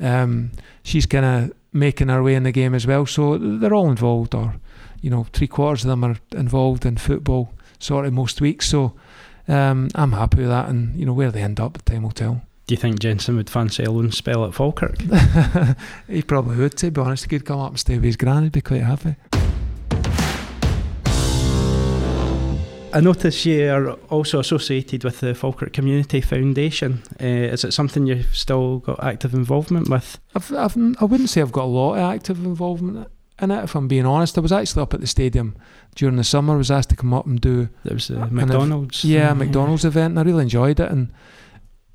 [0.00, 0.50] um,
[0.82, 3.06] she's kind of making her way in the game as well.
[3.06, 4.56] So they're all involved, or
[5.00, 8.68] you know, three quarters of them are involved in football, sort of most weeks.
[8.68, 8.94] So
[9.48, 12.42] um, I'm happy with that, and you know, where they end up, time will tell.
[12.66, 15.00] Do you think Jensen would fancy a loan spell at Falkirk?
[16.08, 17.22] he probably would, to be honest.
[17.22, 19.14] He could come up and stay with his gran, he'd be quite happy.
[22.92, 27.04] I notice you are also associated with the Falkirk Community Foundation.
[27.20, 30.18] Uh, is it something you've still got active involvement with?
[30.34, 33.06] I've, I've, I wouldn't say I've got a lot of active involvement
[33.40, 34.38] in it, if I'm being honest.
[34.38, 35.56] I was actually up at the stadium
[35.94, 36.54] during the summer.
[36.54, 37.68] I was asked to come up and do.
[37.84, 39.04] There was a McDonald's.
[39.04, 40.90] Yeah, McDonald's event, and I really enjoyed it.
[40.90, 41.12] And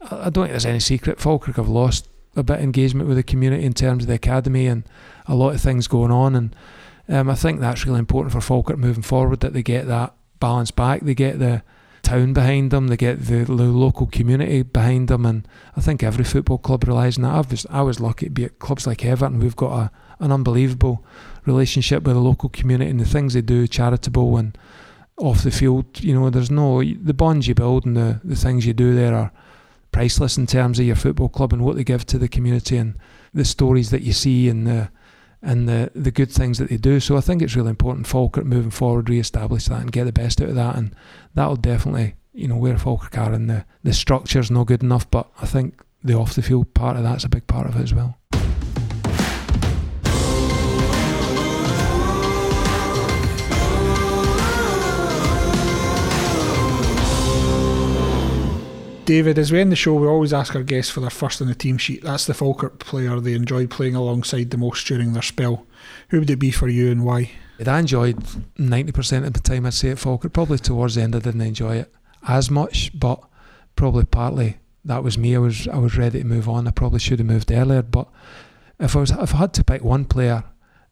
[0.09, 1.19] I, don't think there's any secret.
[1.19, 4.67] Falkirk have lost a bit of engagement with the community in terms of the academy
[4.67, 4.83] and
[5.27, 6.35] a lot of things going on.
[6.35, 6.55] And
[7.07, 10.71] um, I think that's really important for Falkirk moving forward that they get that balance
[10.71, 11.01] back.
[11.01, 11.61] They get the
[12.01, 15.47] town behind them, they get the, the local community behind them, and
[15.77, 17.33] I think every football club relies on that.
[17.33, 19.39] I was, I was lucky to be at clubs like Everton.
[19.39, 21.05] We've got a, an unbelievable
[21.45, 24.57] relationship with the local community and the things they do, charitable and
[25.17, 26.03] off the field.
[26.03, 29.15] You know, there's no the bonds you build and the, the things you do there
[29.15, 29.31] are
[29.91, 32.97] priceless in terms of your football club and what they give to the community and
[33.33, 34.89] the stories that you see and the
[35.43, 36.99] and the, the good things that they do.
[36.99, 40.39] So I think it's really important Falkirk moving forward, re-establish that and get the best
[40.39, 40.75] out of that.
[40.75, 40.95] And
[41.33, 45.31] that'll definitely, you know, where Falkirk are and the, the structure's not good enough, but
[45.41, 47.93] I think the off the field part of that's a big part of it as
[47.93, 48.19] well.
[59.05, 61.47] David, as we end the show, we always ask our guests for their first on
[61.47, 62.03] the team sheet.
[62.03, 65.65] That's the Falkirk player they enjoyed playing alongside the most during their spell.
[66.09, 67.31] Who would it be for you and why?
[67.65, 68.17] I enjoyed
[68.57, 70.33] 90% of the time I'd say at Falkirk.
[70.33, 71.93] Probably towards the end I didn't enjoy it
[72.27, 73.21] as much, but
[73.75, 75.35] probably partly that was me.
[75.35, 76.67] I was I was ready to move on.
[76.67, 78.07] I probably should have moved earlier, but
[78.79, 80.43] if I was if I had to pick one player,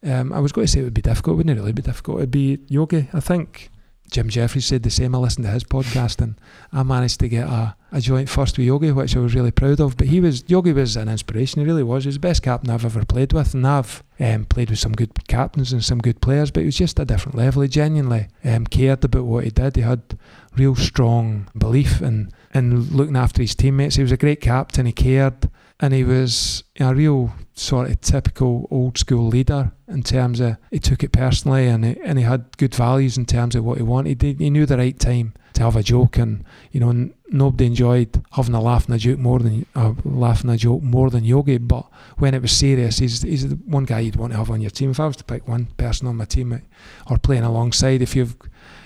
[0.03, 1.35] um, I was going to say it would be difficult.
[1.35, 2.19] It wouldn't it really be difficult.
[2.19, 3.09] It'd be Yogi.
[3.13, 3.71] I think
[4.09, 5.13] Jim Jeffries said the same.
[5.13, 6.35] I listened to his podcast and
[6.73, 9.79] I managed to get a, a joint first with Yogi, which I was really proud
[9.79, 9.97] of.
[9.97, 11.61] But he was Yogi was an inspiration.
[11.61, 12.03] He really was.
[12.03, 14.93] He was the best captain I've ever played with, and I've um, played with some
[14.93, 16.51] good captains and some good players.
[16.51, 17.61] But he was just a different level.
[17.61, 19.75] He genuinely um, cared about what he did.
[19.75, 20.17] He had
[20.57, 23.95] real strong belief in in looking after his teammates.
[23.95, 24.85] He was a great captain.
[24.85, 25.49] He cared,
[25.79, 30.79] and he was a real sort of typical old school leader in terms of he
[30.79, 33.83] took it personally and he, and he had good values in terms of what he
[33.83, 34.21] wanted.
[34.21, 38.23] He, knew the right time to have a joke, and you know n- nobody enjoyed
[38.31, 41.57] having a laugh and a joke more than uh, laughing a joke more than Yogi.
[41.57, 41.85] But
[42.17, 44.71] when it was serious, he's he's the one guy you'd want to have on your
[44.71, 44.91] team.
[44.91, 46.61] If I was to pick one person on my team
[47.09, 48.35] or playing alongside, if you've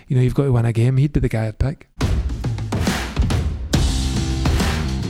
[0.08, 1.90] you know you've got to win a game, he'd be the guy I'd pick.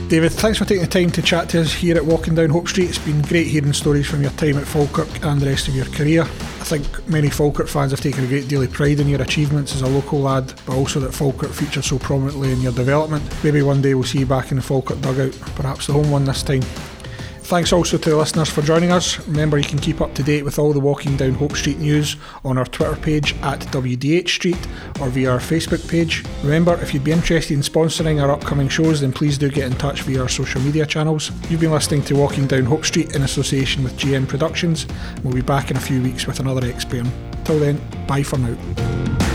[0.08, 2.68] David, thanks for taking the time to chat to us here at Walking Down Hope
[2.68, 2.90] Street.
[2.90, 5.86] It's been great hearing stories from your time at Falkirk and the rest of your
[5.86, 6.22] career.
[6.22, 9.74] I think many Falkirk fans have taken a great deal of pride in your achievements
[9.74, 13.24] as a local lad, but also that Falkirk features so prominently in your development.
[13.42, 16.26] Maybe one day we'll see you back in the Falkirk dugout, perhaps the home one
[16.26, 16.62] this time.
[17.54, 19.20] Thanks also to the listeners for joining us.
[19.28, 22.16] Remember, you can keep up to date with all the Walking Down Hope Street news
[22.44, 24.58] on our Twitter page at WDH Street
[25.00, 26.24] or via our Facebook page.
[26.42, 29.78] Remember, if you'd be interested in sponsoring our upcoming shows, then please do get in
[29.78, 31.30] touch via our social media channels.
[31.48, 34.88] You've been listening to Walking Down Hope Street in association with GM Productions.
[35.22, 37.06] We'll be back in a few weeks with another expert.
[37.44, 39.33] Till then, bye for now.